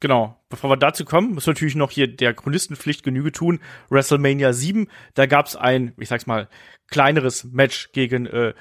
[0.00, 0.38] Genau.
[0.48, 3.60] Bevor wir dazu kommen, muss natürlich noch hier der Chronistenpflicht Genüge tun.
[3.88, 6.48] WrestleMania 7, da gab's ein, ich sag's mal,
[6.88, 8.54] kleineres Match gegen äh,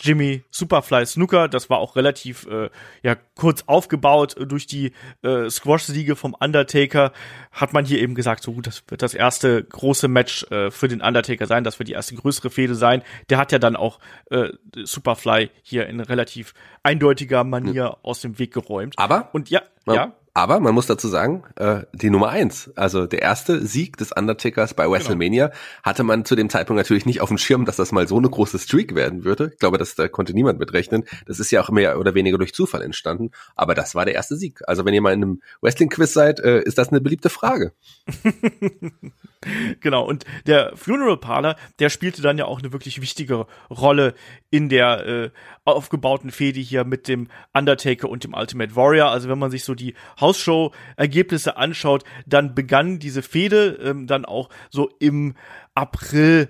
[0.00, 1.48] Jimmy Superfly Snooker.
[1.48, 2.70] Das war auch relativ äh,
[3.02, 7.12] ja kurz aufgebaut durch die äh, Squash-Siege vom Undertaker.
[7.52, 10.88] Hat man hier eben gesagt, so gut, das wird das erste große Match äh, für
[10.88, 13.02] den Undertaker sein, das wird die erste größere Fehde sein.
[13.30, 13.98] Der hat ja dann auch
[14.30, 18.94] äh, Superfly hier in relativ eindeutiger Manier aus dem Weg geräumt.
[18.96, 20.12] Aber und ja, ja.
[20.38, 24.72] Aber man muss dazu sagen, äh, die Nummer eins, also der erste Sieg des Undertakers
[24.72, 24.94] bei genau.
[24.94, 25.58] WrestleMania, genau.
[25.82, 28.30] hatte man zu dem Zeitpunkt natürlich nicht auf dem Schirm, dass das mal so eine
[28.30, 29.50] große Streak werden würde.
[29.52, 31.02] Ich glaube, das da konnte niemand mitrechnen.
[31.26, 33.32] Das ist ja auch mehr oder weniger durch Zufall entstanden.
[33.56, 34.60] Aber das war der erste Sieg.
[34.68, 37.72] Also wenn ihr mal in einem Wrestling-Quiz seid, äh, ist das eine beliebte Frage.
[39.80, 40.06] genau.
[40.06, 44.14] Und der Funeral Parlor, der spielte dann ja auch eine wirklich wichtige Rolle
[44.50, 45.30] in der äh,
[45.64, 49.10] aufgebauten Fehde hier mit dem Undertaker und dem Ultimate Warrior.
[49.10, 49.94] Also wenn man sich so die
[50.28, 55.34] Hausshow-Ergebnisse anschaut, dann begann diese Fehde ähm, dann auch so im
[55.74, 56.48] April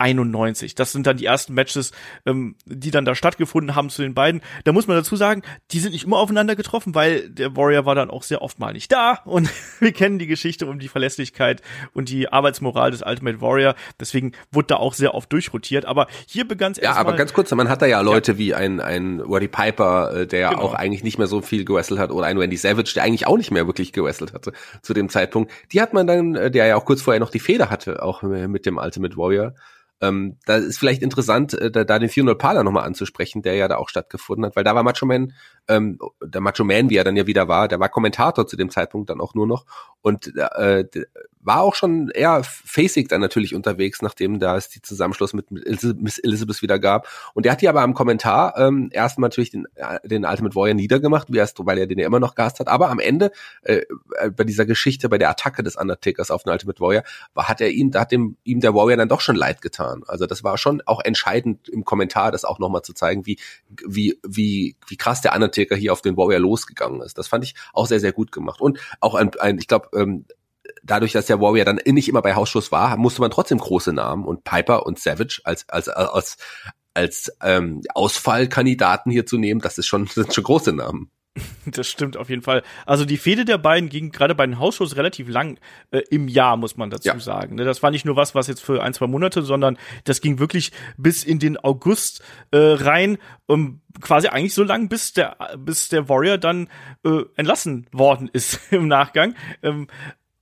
[0.00, 0.74] 1991.
[0.74, 1.92] Das sind dann die ersten Matches,
[2.26, 4.40] ähm, die dann da stattgefunden haben zu den beiden.
[4.64, 7.94] Da muss man dazu sagen, die sind nicht immer aufeinander getroffen, weil der Warrior war
[7.94, 11.62] dann auch sehr oft mal nicht da und wir kennen die Geschichte um die Verlässlichkeit
[11.92, 13.74] und die Arbeitsmoral des Ultimate Warrior.
[13.98, 15.84] Deswegen wurde da auch sehr oft durchrotiert.
[15.84, 18.38] Aber hier begann es Ja, aber ganz kurz, man hat da ja Leute ja.
[18.38, 20.62] wie ein, ein Roddy Piper, äh, der genau.
[20.62, 23.36] auch eigentlich nicht mehr so viel gewrestelt hat oder ein Randy Savage, der eigentlich auch
[23.36, 25.52] nicht mehr wirklich gewrestelt hatte zu dem Zeitpunkt.
[25.72, 28.22] Die hat man dann, äh, der ja auch kurz vorher noch die Feder hatte, auch
[28.22, 29.54] mit dem Ultimate Warrior.
[30.00, 33.68] Ähm, da ist vielleicht interessant, äh, da, da den 400 Parler nochmal anzusprechen, der ja
[33.68, 35.32] da auch stattgefunden hat, weil da war Macho Man,
[35.68, 38.70] ähm, der Macho Man, wie er dann ja wieder war, der war Kommentator zu dem
[38.70, 39.66] Zeitpunkt dann auch nur noch.
[40.00, 40.84] Und äh,
[41.42, 46.18] war auch schon eher facig dann natürlich unterwegs, nachdem da es die Zusammenschluss mit Miss
[46.18, 47.08] Elizabeth wieder gab.
[47.34, 50.74] Und der hat hier aber am Kommentar ähm, erstmal natürlich den, äh, den Ultimate Warrior
[50.74, 52.68] niedergemacht, wie erst, weil er den ja immer noch gehasst hat.
[52.68, 53.82] Aber am Ende, äh,
[54.18, 57.60] äh, bei dieser Geschichte, bei der Attacke des Undertakers auf den Ultimate Warrior, war, hat
[57.60, 60.02] er ihm, da hat dem, ihm der Warrior dann doch schon leid getan.
[60.06, 63.38] Also das war schon auch entscheidend im Kommentar, das auch nochmal zu zeigen, wie,
[63.86, 67.16] wie, wie, wie krass der Undertaker hier auf den Warrior losgegangen ist.
[67.16, 68.60] Das fand ich auch sehr, sehr gut gemacht.
[68.60, 70.26] Und auch ein, ein ich glaube, ähm,
[70.82, 74.24] dadurch, dass der Warrior dann nicht immer bei Hausschuss war, musste man trotzdem große Namen
[74.24, 76.36] und Piper und Savage als als als
[76.94, 81.10] als ähm, Ausfallkandidaten hier zu nehmen, das ist schon das sind schon große Namen.
[81.66, 82.62] Das stimmt auf jeden Fall.
[82.86, 85.58] Also die Fehde der beiden ging gerade bei den Hausshows relativ lang
[85.90, 87.18] äh, im Jahr, muss man dazu ja.
[87.18, 87.56] sagen.
[87.56, 87.64] Ne?
[87.64, 90.72] Das war nicht nur was, was jetzt für ein, zwei Monate, sondern das ging wirklich
[90.96, 96.08] bis in den August äh, rein, um quasi eigentlich so lang, bis der, bis der
[96.08, 96.68] Warrior dann
[97.04, 99.34] äh, entlassen worden ist im Nachgang.
[99.62, 99.88] Ähm,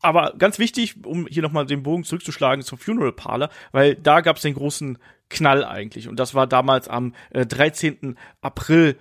[0.01, 4.37] aber ganz wichtig, um hier nochmal den Bogen zurückzuschlagen zum Funeral Parlor, weil da gab
[4.37, 6.09] es den großen Knall eigentlich.
[6.09, 8.17] Und das war damals am äh, 13.
[8.41, 8.97] April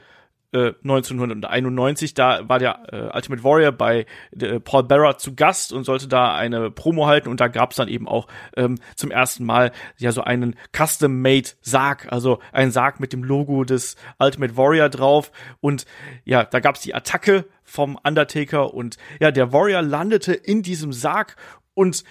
[0.53, 4.05] 1991, äh, da war der äh, Ultimate Warrior bei
[4.39, 7.89] äh, Paul Bearer zu Gast und sollte da eine Promo halten und da gab's dann
[7.89, 13.11] eben auch ähm, zum ersten Mal ja so einen Custom-Made Sarg, also ein Sarg mit
[13.11, 15.85] dem Logo des Ultimate Warrior drauf und
[16.23, 21.35] ja, da gab's die Attacke vom Undertaker und ja, der Warrior landete in diesem Sarg
[21.73, 22.05] und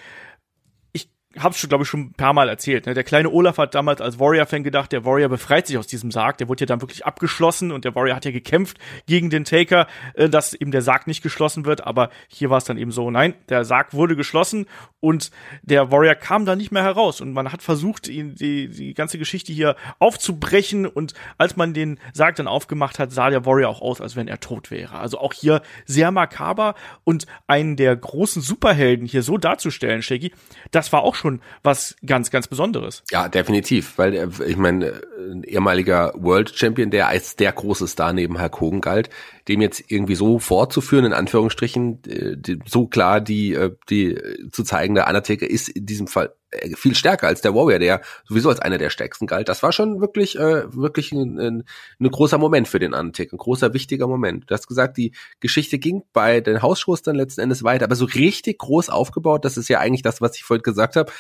[1.38, 2.86] hab's schon, glaube ich, schon ein paar Mal erzählt.
[2.86, 2.94] Ne?
[2.94, 6.38] Der kleine Olaf hat damals als Warrior-Fan gedacht, der Warrior befreit sich aus diesem Sarg.
[6.38, 9.86] Der wurde ja dann wirklich abgeschlossen und der Warrior hat ja gekämpft gegen den Taker,
[10.14, 11.86] äh, dass eben der Sarg nicht geschlossen wird.
[11.86, 14.66] Aber hier war es dann eben so, nein, der Sarg wurde geschlossen
[15.00, 15.30] und
[15.62, 17.20] der Warrior kam da nicht mehr heraus.
[17.20, 20.86] Und man hat versucht, ihn, die, die ganze Geschichte hier aufzubrechen.
[20.86, 24.28] Und als man den Sarg dann aufgemacht hat, sah der Warrior auch aus, als wenn
[24.28, 24.98] er tot wäre.
[24.98, 30.32] Also auch hier sehr makaber und einen der großen Superhelden hier so darzustellen, Shaggy,
[30.70, 33.02] das war auch schon schon was ganz, ganz Besonderes.
[33.10, 38.12] Ja, definitiv, weil äh, ich meine, ein ehemaliger World Champion, der als der große Star
[38.12, 39.10] neben Hulk Hogan galt,
[39.48, 44.18] dem jetzt irgendwie so fortzuführen, in Anführungsstrichen, äh, so klar die, äh, die
[44.50, 46.34] zu zeigen, der Undertaker ist in diesem Fall
[46.76, 49.48] viel stärker als der Warrior, der sowieso als einer der stärksten galt.
[49.48, 51.64] Das war schon wirklich, äh, wirklich ein, ein,
[52.00, 54.44] ein großer Moment für den Undertaker, ein großer, wichtiger Moment.
[54.46, 58.04] Du hast gesagt, die Geschichte ging bei den Hausshows dann letzten Endes weiter, aber so
[58.06, 61.12] richtig groß aufgebaut, das ist ja eigentlich das, was ich vorhin gesagt habe,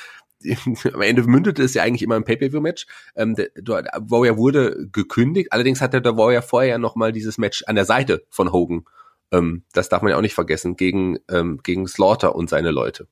[0.92, 2.86] am Ende mündete es ja eigentlich immer ein Pay-Per-View-Match.
[3.14, 7.64] Ähm, der, der Warrior wurde gekündigt, allerdings hatte der Warrior vorher noch mal dieses Match
[7.66, 8.84] an der Seite von Hogan.
[9.32, 13.08] Ähm, das darf man ja auch nicht vergessen, gegen, ähm, gegen Slaughter und seine Leute.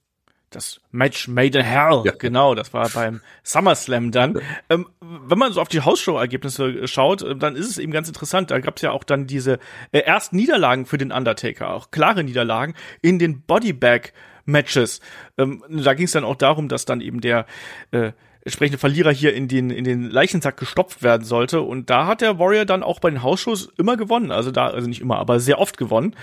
[0.55, 2.13] Das Match Made in Hell, ja.
[2.17, 4.41] genau, das war beim SummerSlam dann.
[4.71, 8.53] Ähm, wenn man so auf die Hausshow-Ergebnisse schaut, äh, dann ist es eben ganz interessant.
[8.53, 9.59] Da gab es ja auch dann diese
[9.91, 14.13] äh, ersten Niederlagen für den Undertaker, auch klare Niederlagen in den Bodybag
[14.45, 15.01] Matches.
[15.39, 17.47] Ähm, da ging es dann auch darum, dass dann eben der
[17.91, 18.13] äh,
[18.45, 21.63] entsprechende Verlierer hier in den, in den Leichensack gestopft werden sollte.
[21.63, 24.31] Und da hat der Warrior dann auch bei den Hausshows immer gewonnen.
[24.31, 26.15] Also da, also nicht immer, aber sehr oft gewonnen.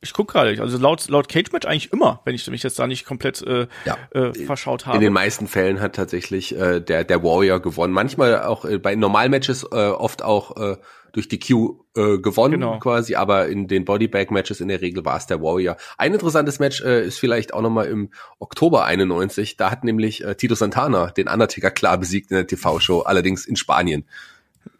[0.00, 2.86] Ich guck gerade, also laut, laut Cage Match eigentlich immer, wenn ich mich jetzt da
[2.86, 3.96] nicht komplett äh, ja.
[4.12, 4.96] äh, verschaut habe.
[4.96, 7.92] In den meisten Fällen hat tatsächlich äh, der, der Warrior gewonnen.
[7.92, 10.76] Manchmal auch äh, bei Normalmatches äh, oft auch äh,
[11.12, 12.78] durch die Q äh, gewonnen genau.
[12.78, 15.76] quasi, aber in den Bodybag-Matches in der Regel war es der Warrior.
[15.96, 19.56] Ein interessantes Match äh, ist vielleicht auch nochmal im Oktober 91.
[19.56, 23.56] Da hat nämlich äh, Tito Santana den Undertaker klar besiegt in der TV-Show, allerdings in
[23.56, 24.04] Spanien.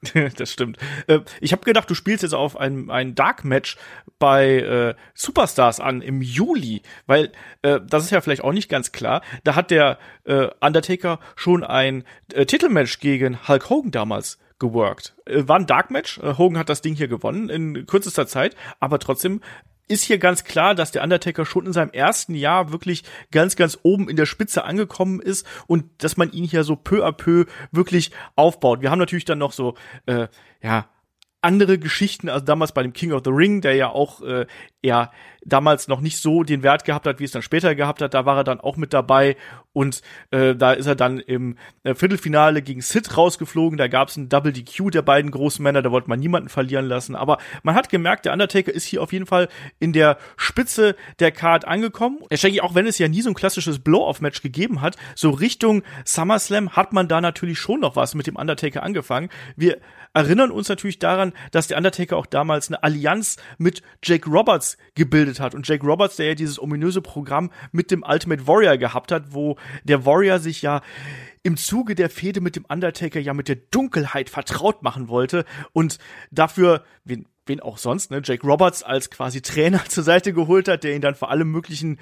[0.36, 0.78] das stimmt.
[1.06, 3.76] Äh, ich habe gedacht, du spielst jetzt auf ein, ein Dark Match
[4.18, 8.92] bei äh, Superstars an im Juli, weil äh, das ist ja vielleicht auch nicht ganz
[8.92, 9.22] klar.
[9.44, 15.14] Da hat der äh, Undertaker schon ein äh, Titelmatch gegen Hulk Hogan damals geworkt.
[15.26, 16.18] Äh, war ein Dark Match.
[16.18, 19.40] Äh, Hogan hat das Ding hier gewonnen in kürzester Zeit, aber trotzdem
[19.88, 23.78] ist hier ganz klar, dass der Undertaker schon in seinem ersten Jahr wirklich ganz, ganz
[23.82, 27.46] oben in der Spitze angekommen ist und dass man ihn hier so peu à peu
[27.72, 28.82] wirklich aufbaut.
[28.82, 29.74] Wir haben natürlich dann noch so,
[30.06, 30.28] äh,
[30.62, 30.88] ja,
[31.40, 34.46] andere Geschichten, also damals bei dem King of the Ring, der ja auch äh,
[34.82, 35.10] ja
[35.44, 38.14] damals noch nicht so den Wert gehabt hat, wie es dann später gehabt hat.
[38.14, 39.36] Da war er dann auch mit dabei
[39.72, 43.78] und äh, da ist er dann im äh, Viertelfinale gegen Sid rausgeflogen.
[43.78, 46.86] Da gab es ein Double DQ der beiden großen Männer, da wollte man niemanden verlieren
[46.86, 47.16] lassen.
[47.16, 51.32] Aber man hat gemerkt, der Undertaker ist hier auf jeden Fall in der Spitze der
[51.32, 52.18] Card angekommen.
[52.28, 55.82] Er schenke auch wenn es ja nie so ein klassisches Blow-off-Match gegeben hat, so Richtung
[56.04, 59.30] SummerSlam hat man da natürlich schon noch was mit dem Undertaker angefangen.
[59.56, 59.78] Wir
[60.12, 65.40] erinnern uns natürlich daran, dass der Undertaker auch damals eine Allianz mit Jake Roberts gebildet
[65.40, 65.54] hat.
[65.54, 69.56] Und Jake Roberts, der ja dieses ominöse Programm mit dem Ultimate Warrior gehabt hat, wo
[69.84, 70.82] der Warrior sich ja
[71.42, 75.98] im Zuge der Fehde mit dem Undertaker ja mit der Dunkelheit vertraut machen wollte und
[76.30, 80.84] dafür, wen, wen auch sonst, ne, Jake Roberts als quasi Trainer zur Seite geholt hat,
[80.84, 81.98] der ihn dann vor allem möglichen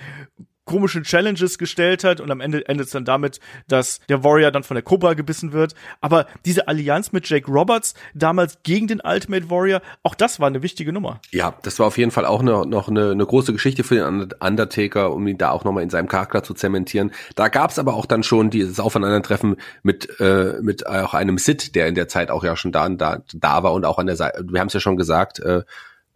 [0.66, 4.64] komischen Challenges gestellt hat und am Ende endet es dann damit, dass der Warrior dann
[4.64, 5.74] von der Cobra gebissen wird.
[6.00, 10.62] Aber diese Allianz mit Jake Roberts damals gegen den Ultimate Warrior, auch das war eine
[10.62, 11.20] wichtige Nummer.
[11.31, 14.33] Ja, das war auf jeden Fall auch eine, noch eine, eine große Geschichte für den
[14.40, 17.12] Undertaker, um ihn da auch nochmal in seinem Charakter zu zementieren.
[17.37, 21.76] Da gab es aber auch dann schon dieses Aufeinandertreffen mit, äh, mit auch einem Sid,
[21.76, 24.16] der in der Zeit auch ja schon da, da, da war und auch an der
[24.16, 25.62] Seite, wir haben es ja schon gesagt, äh,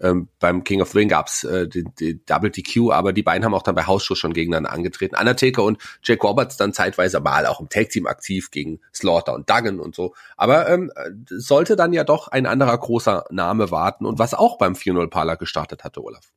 [0.00, 3.44] ähm, beim King of the Ring gab's äh, die, die Double DQ, aber die beiden
[3.44, 5.16] haben auch dann bei Hausschuss schon gegeneinander angetreten.
[5.16, 9.48] Undertaker und Jake Roberts dann zeitweise mal auch im Tag Team aktiv gegen Slaughter und
[9.48, 10.14] Duggan und so.
[10.36, 10.92] Aber ähm,
[11.28, 15.36] sollte dann ja doch ein anderer großer Name warten und was auch beim 4-0 Parler
[15.36, 16.32] gestartet hatte, Olaf.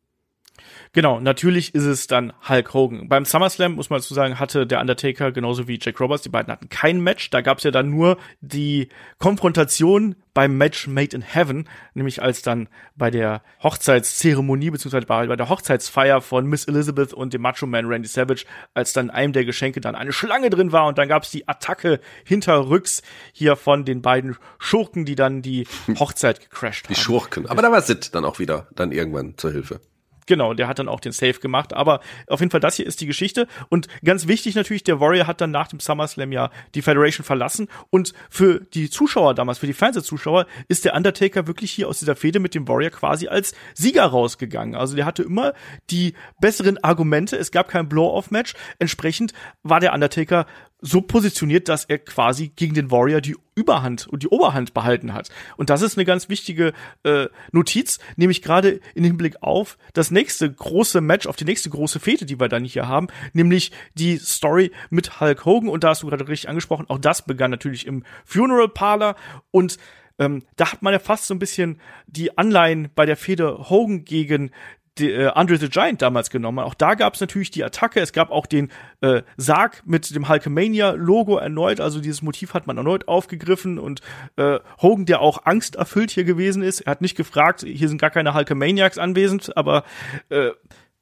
[0.96, 3.10] Genau, natürlich ist es dann Hulk Hogan.
[3.10, 6.54] Beim SummerSlam, muss man dazu sagen, hatte der Undertaker genauso wie Jack Roberts, die beiden
[6.54, 7.32] hatten kein Match.
[7.32, 12.44] Da gab es ja dann nur die Konfrontation beim Match Made in Heaven, nämlich als
[12.44, 17.88] dann bei der Hochzeitszeremonie, beziehungsweise bei der Hochzeitsfeier von Miss Elizabeth und dem Macho Man
[17.88, 21.24] Randy Savage, als dann einem der Geschenke dann eine Schlange drin war und dann gab
[21.24, 23.02] es die Attacke hinterrücks
[23.32, 25.68] hier von den beiden Schurken, die dann die
[26.00, 26.94] Hochzeit gecrashed haben.
[26.94, 27.48] Die Schurken.
[27.48, 29.82] Aber da war Sid dann auch wieder dann irgendwann zur Hilfe.
[30.26, 31.74] Genau, der hat dann auch den Save gemacht.
[31.74, 33.48] Aber auf jeden Fall, das hier ist die Geschichte.
[33.70, 37.68] Und ganz wichtig natürlich, der Warrior hat dann nach dem SummerSlam ja die Federation verlassen.
[37.90, 42.16] Und für die Zuschauer damals, für die Fernsehzuschauer, ist der Undertaker wirklich hier aus dieser
[42.16, 44.76] Fehde mit dem Warrior quasi als Sieger rausgegangen.
[44.76, 45.54] Also der hatte immer
[45.90, 47.38] die besseren Argumente.
[47.38, 48.54] Es gab kein Blow-off-Match.
[48.80, 49.34] Entsprechend
[49.64, 50.46] war der Undertaker
[50.86, 55.30] so positioniert, dass er quasi gegen den Warrior die Überhand und die Oberhand behalten hat.
[55.56, 60.52] Und das ist eine ganz wichtige äh, Notiz, nämlich gerade im Hinblick auf das nächste
[60.52, 64.72] große Match, auf die nächste große Fete, die wir dann hier haben, nämlich die Story
[64.90, 65.70] mit Hulk Hogan.
[65.70, 69.16] Und da hast du gerade richtig angesprochen, auch das begann natürlich im Funeral Parlor
[69.52, 69.78] und
[70.20, 74.06] ähm, da hat man ja fast so ein bisschen die Anleihen bei der Fehde Hogan
[74.06, 74.52] gegen
[74.98, 76.60] die, äh, Andre the Giant damals genommen.
[76.60, 78.00] Auch da gab es natürlich die Attacke.
[78.00, 81.80] Es gab auch den äh, Sarg mit dem Hulkamania-Logo erneut.
[81.80, 84.02] Also dieses Motiv hat man erneut aufgegriffen und
[84.36, 88.12] äh, Hogan, der auch angsterfüllt hier gewesen ist, er hat nicht gefragt, hier sind gar
[88.12, 89.84] keine Hulkamaniacs anwesend, aber
[90.30, 90.52] äh,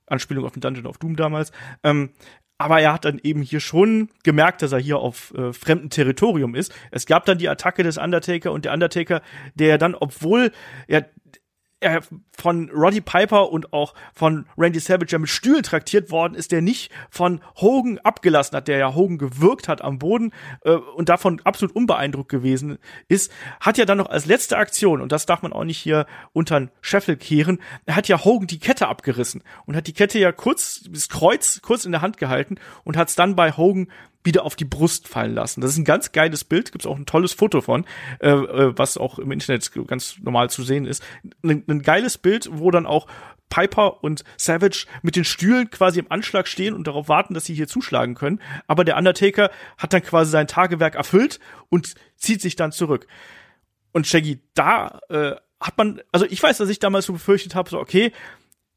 [0.07, 1.51] Anspielung auf den Dungeon of Doom damals.
[1.83, 2.11] Ähm,
[2.61, 6.53] aber er hat dann eben hier schon gemerkt, dass er hier auf äh, fremdem Territorium
[6.53, 6.71] ist.
[6.91, 9.23] Es gab dann die Attacke des Undertaker und der Undertaker,
[9.55, 10.51] der dann, obwohl
[10.87, 11.09] er
[11.81, 12.01] er
[12.37, 16.61] von Roddy Piper und auch von Randy Savage ja mit Stühlen traktiert worden ist, der
[16.61, 20.31] nicht von Hogan abgelassen hat, der ja Hogan gewirkt hat am Boden
[20.63, 25.11] äh, und davon absolut unbeeindruckt gewesen ist, hat ja dann noch als letzte Aktion, und
[25.11, 28.59] das darf man auch nicht hier unter den Scheffel kehren, er hat ja Hogan die
[28.59, 32.55] Kette abgerissen und hat die Kette ja kurz, das Kreuz kurz in der Hand gehalten
[32.83, 33.87] und hat es dann bei Hogan
[34.23, 35.61] wieder auf die Brust fallen lassen.
[35.61, 37.85] Das ist ein ganz geiles Bild, gibt es auch ein tolles Foto von,
[38.19, 41.03] äh, äh, was auch im Internet ganz normal zu sehen ist.
[41.43, 43.07] Ein, ein geiles Bild, wo dann auch
[43.49, 47.53] Piper und Savage mit den Stühlen quasi im Anschlag stehen und darauf warten, dass sie
[47.53, 48.41] hier zuschlagen können.
[48.65, 53.05] Aber der Undertaker hat dann quasi sein Tagewerk erfüllt und zieht sich dann zurück.
[53.91, 57.69] Und Shaggy, da äh, hat man, also ich weiß, dass ich damals so befürchtet habe,
[57.69, 58.11] so okay,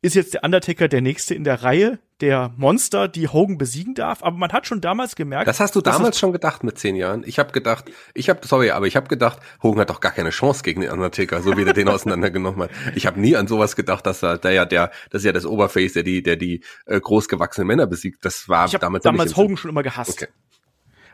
[0.05, 4.23] ist jetzt der Undertaker der nächste in der Reihe der Monster, die Hogan besiegen darf.
[4.23, 5.49] Aber man hat schon damals gemerkt.
[5.49, 7.25] Das hast du damals schon gedacht mit zehn Jahren.
[7.27, 10.31] Ich habe gedacht, ich habe, sorry, aber ich habe gedacht, Hogan hat doch gar keine
[10.31, 12.71] Chance gegen den Undertaker, so wie der den auseinandergenommen hat.
[12.95, 15.47] Ich habe nie an sowas gedacht, dass er, der ja, der, das ist ja das
[15.47, 18.25] Oberface, der die, der die äh, großgewachsenen Männer besiegt.
[18.25, 19.05] Das war ich damals.
[19.05, 20.23] Damals Hogan schon immer gehasst.
[20.23, 20.29] Okay.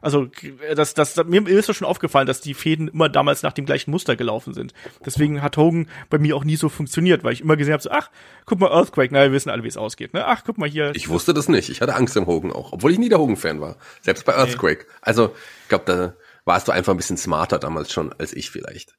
[0.01, 0.29] Also
[0.75, 3.91] das, das, mir ist das schon aufgefallen, dass die Fäden immer damals nach dem gleichen
[3.91, 4.73] Muster gelaufen sind.
[5.05, 7.91] Deswegen hat Hogan bei mir auch nie so funktioniert, weil ich immer gesehen habe, so,
[7.91, 8.11] ach,
[8.47, 10.15] guck mal, Earthquake, na, wir wissen alle, wie es ausgeht.
[10.15, 10.27] Ne?
[10.27, 10.93] Ach, guck mal hier.
[10.95, 11.69] Ich wusste das nicht.
[11.69, 13.77] Ich hatte Angst im Hogan auch, obwohl ich nie der Hogan-Fan war.
[14.01, 14.83] Selbst bei Earthquake.
[14.83, 14.93] Okay.
[15.03, 18.95] Also, ich glaube, da warst du einfach ein bisschen smarter damals schon als ich vielleicht.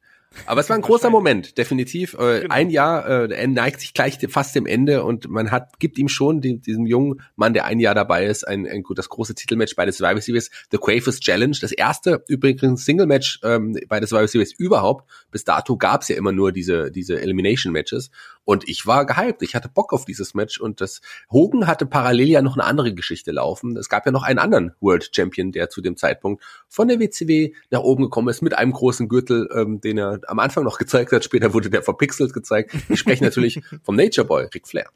[0.45, 2.13] Aber es war ein großer Moment, definitiv.
[2.13, 2.53] Äh, genau.
[2.53, 6.07] Ein Jahr, äh, er neigt sich gleich fast dem Ende und man hat gibt ihm
[6.07, 9.35] schon dem, diesem jungen Mann, der ein Jahr dabei ist, ein, ein gut das große
[9.35, 13.99] Titelmatch bei der Survivor Series, The Quavers Challenge, das erste übrigens Single Match ähm, bei
[13.99, 15.09] der Survivor Series überhaupt.
[15.31, 18.09] Bis dato gab's ja immer nur diese diese Elimination Matches
[18.43, 19.43] und ich war gehypt.
[19.43, 22.93] Ich hatte Bock auf dieses Match und das Hogan hatte parallel ja noch eine andere
[22.93, 23.77] Geschichte laufen.
[23.77, 27.53] Es gab ja noch einen anderen World Champion, der zu dem Zeitpunkt von der WCW
[27.69, 31.11] nach oben gekommen ist mit einem großen Gürtel, ähm, den er am Anfang noch gezeigt
[31.11, 31.23] hat.
[31.23, 32.75] Später wurde der verpixelt gezeigt.
[32.89, 34.89] Ich spreche natürlich vom Nature Boy, Ric Flair.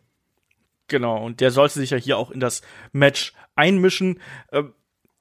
[0.87, 2.61] Genau, und der sollte sich ja hier auch in das
[2.91, 4.19] Match einmischen.
[4.51, 4.73] Ähm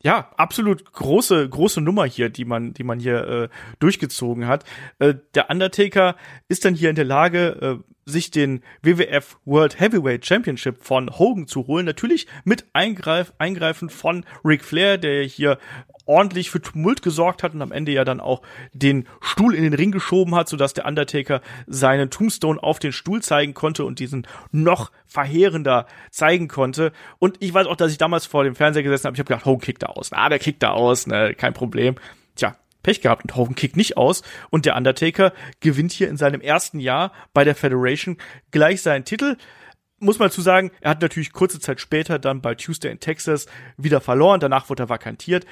[0.05, 4.65] ja, absolut große, große Nummer hier, die man, die man hier äh, durchgezogen hat.
[4.99, 10.27] Äh, der Undertaker ist dann hier in der Lage, äh, sich den WWF World Heavyweight
[10.27, 11.87] Championship von Hogan zu holen.
[11.87, 15.59] Natürlich mit Eingreif, Eingreifen von Ric Flair, der hier
[16.07, 19.75] ordentlich für Tumult gesorgt hat und am Ende ja dann auch den Stuhl in den
[19.75, 24.27] Ring geschoben hat, sodass der Undertaker seinen Tombstone auf den Stuhl zeigen konnte und diesen
[24.53, 26.93] noch verheerender zeigen konnte.
[27.19, 29.47] Und ich weiß auch, dass ich damals vor dem Fernseher gesessen habe, ich habe gedacht,
[29.47, 30.13] Hogan kickt da aus.
[30.13, 31.97] Ah, der kickt da aus, ne, kein Problem.
[32.37, 34.23] Tja, Pech gehabt und Hogan kickt nicht aus.
[34.51, 38.19] Und der Undertaker gewinnt hier in seinem ersten Jahr bei der Federation
[38.53, 39.37] gleich seinen Titel.
[39.99, 43.47] Muss man zu sagen, er hat natürlich kurze Zeit später dann bei Tuesday in Texas
[43.77, 45.47] wieder verloren, danach wurde er vakantiert,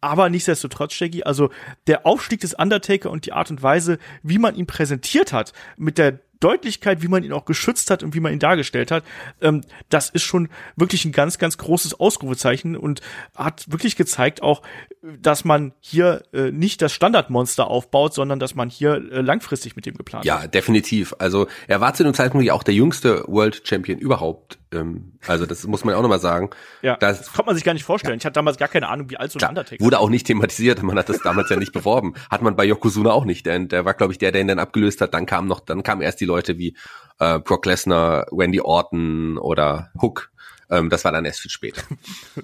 [0.00, 1.50] aber nichtsdestotrotz, Shaggy, also
[1.86, 5.98] der Aufstieg des Undertaker und die Art und Weise, wie man ihn präsentiert hat, mit
[5.98, 9.04] der Deutlichkeit, wie man ihn auch geschützt hat und wie man ihn dargestellt hat,
[9.40, 13.00] ähm, das ist schon wirklich ein ganz, ganz großes Ausrufezeichen und
[13.34, 14.62] hat wirklich gezeigt auch,
[15.02, 19.86] dass man hier äh, nicht das Standardmonster aufbaut, sondern dass man hier äh, langfristig mit
[19.86, 20.42] dem geplant ja, hat.
[20.42, 21.14] Ja, definitiv.
[21.18, 24.59] Also er war zu dem Zeitpunkt ja auch der jüngste World Champion überhaupt.
[24.72, 26.50] Ähm, also das muss man auch nochmal sagen.
[26.82, 28.14] Ja, das, das konnte man sich gar nicht vorstellen.
[28.14, 28.18] Ja.
[28.18, 30.82] Ich hatte damals gar keine Ahnung, wie alt so ein Undertaker Wurde auch nicht thematisiert.
[30.82, 32.14] Man hat das damals ja nicht beworben.
[32.30, 33.46] Hat man bei Yokozuna auch nicht.
[33.46, 35.14] Der, der war, glaube ich, der, der ihn dann abgelöst hat.
[35.14, 36.76] Dann kam noch, dann kamen erst die Leute wie
[37.18, 40.30] äh, Brock Lesnar, Wendy Orton oder Hook.
[40.70, 41.82] Ähm, das war dann erst viel später.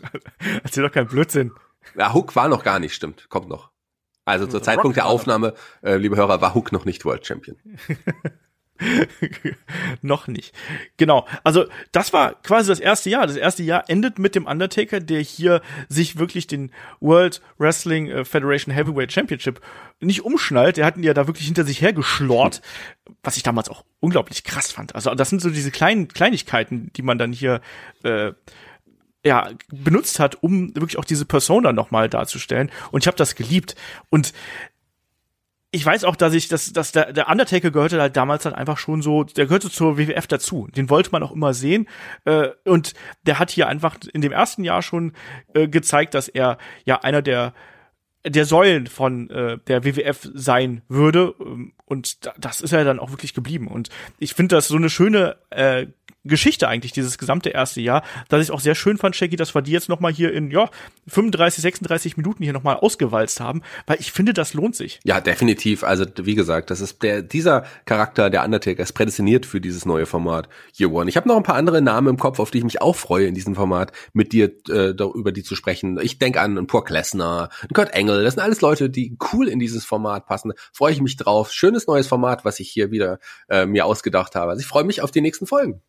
[0.64, 1.52] Erzähl doch kein Blödsinn.
[1.96, 3.28] Ja, Hook war noch gar nicht, stimmt.
[3.28, 3.70] Kommt noch.
[4.24, 7.56] Also zur Zeitpunkt der Aufnahme, äh, liebe Hörer, war Hook noch nicht World Champion.
[10.02, 10.54] noch nicht.
[10.96, 11.26] Genau.
[11.44, 13.26] Also, das war quasi das erste Jahr.
[13.26, 18.24] Das erste Jahr endet mit dem Undertaker, der hier sich wirklich den World Wrestling äh,
[18.24, 19.60] Federation Heavyweight Championship
[20.00, 20.76] nicht umschnallt.
[20.76, 22.60] Der hat ihn ja da wirklich hinter sich hergeschlort,
[23.22, 24.94] was ich damals auch unglaublich krass fand.
[24.94, 27.60] Also, das sind so diese kleinen Kleinigkeiten, die man dann hier
[28.02, 28.32] äh,
[29.26, 32.70] ja, benutzt hat, um wirklich auch diese Persona nochmal darzustellen.
[32.92, 33.74] Und ich habe das geliebt.
[34.08, 34.32] Und
[35.72, 38.78] ich weiß auch, dass ich, dass, dass der, der Undertaker gehörte halt damals dann einfach
[38.78, 40.68] schon so, der gehörte zur WWF dazu.
[40.74, 41.88] Den wollte man auch immer sehen.
[42.24, 42.94] Äh, und
[43.26, 45.12] der hat hier einfach in dem ersten Jahr schon
[45.54, 47.52] äh, gezeigt, dass er ja einer der
[48.28, 51.34] der Säulen von äh, der WWF sein würde.
[51.40, 53.68] Ähm, Und das ist ja dann auch wirklich geblieben.
[53.68, 55.86] Und ich finde das so eine schöne äh,
[56.26, 59.62] Geschichte eigentlich, dieses gesamte erste Jahr, dass ich auch sehr schön fand, Shaggy, dass wir
[59.62, 60.68] die jetzt nochmal hier in, ja,
[61.08, 65.00] 35, 36 Minuten hier nochmal ausgewalzt haben, weil ich finde, das lohnt sich.
[65.04, 65.84] Ja, definitiv.
[65.84, 70.06] Also, wie gesagt, das ist der, dieser Charakter, der Undertaker, ist prädestiniert für dieses neue
[70.06, 70.48] Format
[70.78, 71.08] Year One.
[71.08, 73.26] Ich habe noch ein paar andere Namen im Kopf, auf die ich mich auch freue,
[73.26, 75.98] in diesem Format mit dir äh, über die zu sprechen.
[76.00, 79.48] Ich denke an einen Pork Lesnar, einen Kurt Engel, das sind alles Leute, die cool
[79.48, 80.52] in dieses Format passen.
[80.72, 81.52] Freue ich mich drauf.
[81.76, 83.18] Schönes neues Format, was ich hier wieder
[83.50, 84.52] äh, mir ausgedacht habe.
[84.52, 85.82] Also ich freue mich auf die nächsten Folgen.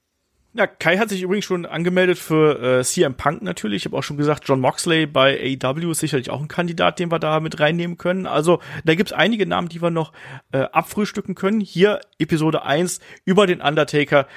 [0.54, 3.84] Ja, Kai hat sich übrigens schon angemeldet für äh, CM Punk natürlich.
[3.84, 7.12] Ich habe auch schon gesagt, John Moxley bei AEW ist sicherlich auch ein Kandidat, den
[7.12, 8.26] wir da mit reinnehmen können.
[8.26, 10.12] Also da gibt's einige Namen, die wir noch
[10.52, 11.62] äh, abfrühstücken können.
[11.62, 14.28] Hier Episode 1 über den Undertaker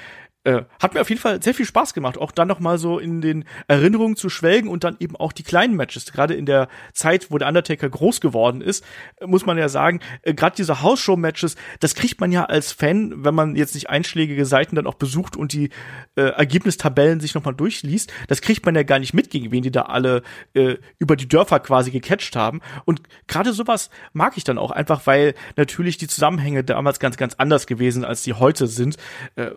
[0.43, 2.97] äh, hat mir auf jeden Fall sehr viel Spaß gemacht, auch dann noch mal so
[2.97, 6.11] in den Erinnerungen zu schwelgen und dann eben auch die kleinen Matches.
[6.11, 8.83] Gerade in der Zeit, wo der Undertaker groß geworden ist,
[9.23, 13.35] muss man ja sagen, äh, gerade diese House-Show-Matches, das kriegt man ja als Fan, wenn
[13.35, 15.69] man jetzt nicht einschlägige Seiten dann auch besucht und die
[16.15, 19.61] äh, Ergebnistabellen sich noch mal durchliest, das kriegt man ja gar nicht mit, gegen wen
[19.61, 20.23] die da alle
[20.53, 22.61] äh, über die Dörfer quasi gecatcht haben.
[22.85, 27.35] Und gerade sowas mag ich dann auch einfach, weil natürlich die Zusammenhänge damals ganz, ganz
[27.35, 28.97] anders gewesen, als die heute sind.
[29.35, 29.51] Äh,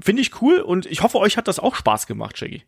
[0.00, 2.64] finde ich cool und ich hoffe, euch hat das auch Spaß gemacht, Shaggy.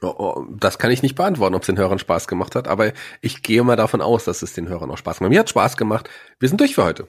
[0.00, 2.92] Oh, oh, das kann ich nicht beantworten, ob es den Hörern Spaß gemacht hat, aber
[3.20, 5.34] ich gehe mal davon aus, dass es den Hörern auch Spaß gemacht hat.
[5.34, 6.08] Mir hat Spaß gemacht.
[6.38, 7.08] Wir sind durch für heute.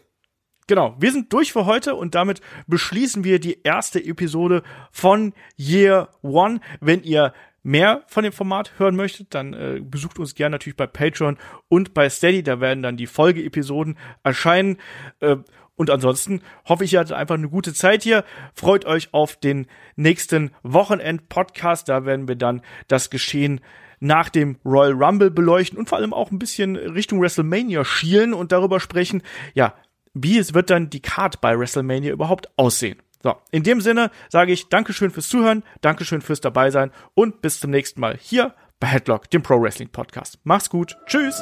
[0.65, 6.09] Genau, wir sind durch für heute und damit beschließen wir die erste Episode von Year
[6.21, 6.61] One.
[6.79, 7.33] Wenn ihr
[7.63, 11.37] mehr von dem Format hören möchtet, dann äh, besucht uns gerne natürlich bei Patreon
[11.67, 12.43] und bei Steady.
[12.43, 14.77] Da werden dann die Folgeepisoden erscheinen.
[15.19, 15.37] Äh,
[15.79, 18.25] und ansonsten hoffe ich, ihr hattet einfach eine gute Zeit hier.
[18.53, 19.65] Freut euch auf den
[19.95, 21.87] nächsten Wochenend-Podcast.
[21.87, 23.61] Da werden wir dann das Geschehen
[24.01, 28.51] nach dem Royal Rumble beleuchten und vor allem auch ein bisschen Richtung WrestleMania schielen und
[28.51, 29.23] darüber sprechen,
[29.53, 29.73] ja,
[30.13, 32.97] wie es wird dann die Card bei WrestleMania überhaupt aussehen.
[33.23, 37.61] So, in dem Sinne sage ich Dankeschön fürs Zuhören, Dankeschön fürs dabei sein und bis
[37.61, 40.39] zum nächsten Mal hier bei Headlock, dem Pro Wrestling Podcast.
[40.43, 40.97] Mach's gut.
[41.05, 41.41] Tschüss.